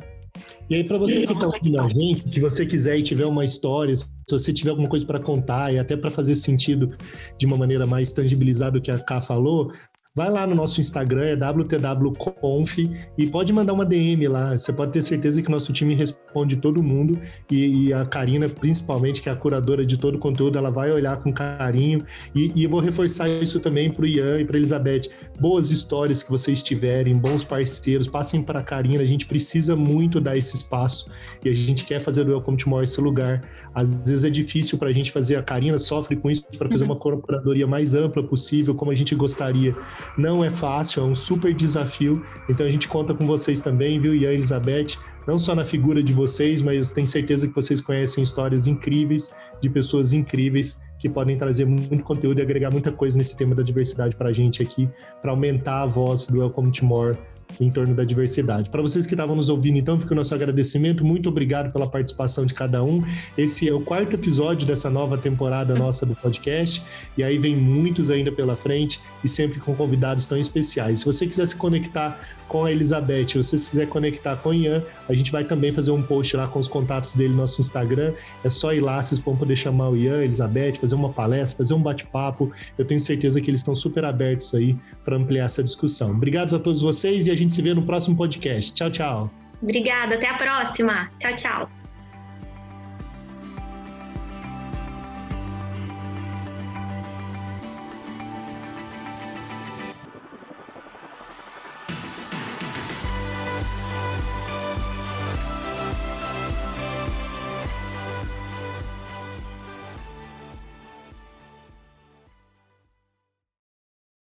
[0.69, 3.45] E aí, para você que está ouvindo a gente, se você quiser e tiver uma
[3.45, 6.91] história, se você tiver alguma coisa para contar e até para fazer sentido
[7.37, 9.71] de uma maneira mais tangibilizada do que a Ká falou,
[10.15, 12.77] vai lá no nosso Instagram, é WTWConf,
[13.17, 14.57] e pode mandar uma DM lá.
[14.57, 17.19] Você pode ter certeza que nosso time responde todo mundo
[17.51, 20.89] e, e a Karina, principalmente, que é a curadora de todo o conteúdo, ela vai
[20.89, 21.99] olhar com carinho.
[22.33, 25.09] E, e eu vou reforçar isso também para o Ian e para Elizabeth.
[25.37, 29.03] Boas histórias que vocês tiverem, bons parceiros, passem para a Karina.
[29.03, 31.09] A gente precisa muito dar esse espaço
[31.43, 33.41] e a gente quer fazer do Welcome to More esse lugar.
[33.73, 36.85] Às vezes é difícil para a gente fazer, a Karina sofre com isso, para fazer
[36.85, 36.91] uhum.
[36.91, 39.75] uma curadoria mais ampla possível, como a gente gostaria.
[40.17, 42.25] Não é fácil, é um super desafio.
[42.49, 44.97] Então a gente conta com vocês também, viu, Ian e Elizabeth?
[45.27, 49.69] Não só na figura de vocês, mas tenho certeza que vocês conhecem histórias incríveis de
[49.69, 54.15] pessoas incríveis que podem trazer muito conteúdo e agregar muita coisa nesse tema da diversidade
[54.15, 54.87] para a gente aqui,
[55.21, 57.17] para aumentar a voz do Welcome to More
[57.59, 58.69] em torno da diversidade.
[58.69, 61.03] Para vocês que estavam nos ouvindo, então, fica o nosso agradecimento.
[61.05, 63.01] Muito obrigado pela participação de cada um.
[63.37, 66.83] Esse é o quarto episódio dessa nova temporada nossa do podcast.
[67.17, 70.99] E aí vem muitos ainda pela frente e sempre com convidados tão especiais.
[70.99, 74.83] Se você quiser se conectar com a Elizabeth, se você quiser conectar com o Ian,
[75.07, 78.13] a gente vai também fazer um post lá com os contatos dele no nosso Instagram.
[78.43, 81.57] É só ir lá, vocês vão poder chamar o Ian, a Elizabeth, fazer uma palestra,
[81.57, 82.51] fazer um bate-papo.
[82.77, 86.11] Eu tenho certeza que eles estão super abertos aí para ampliar essa discussão.
[86.11, 88.73] Obrigados a todos vocês e a gente se vê no próximo podcast.
[88.73, 89.31] Tchau, tchau.
[89.61, 91.09] Obrigada, até a próxima.
[91.19, 91.84] Tchau, tchau.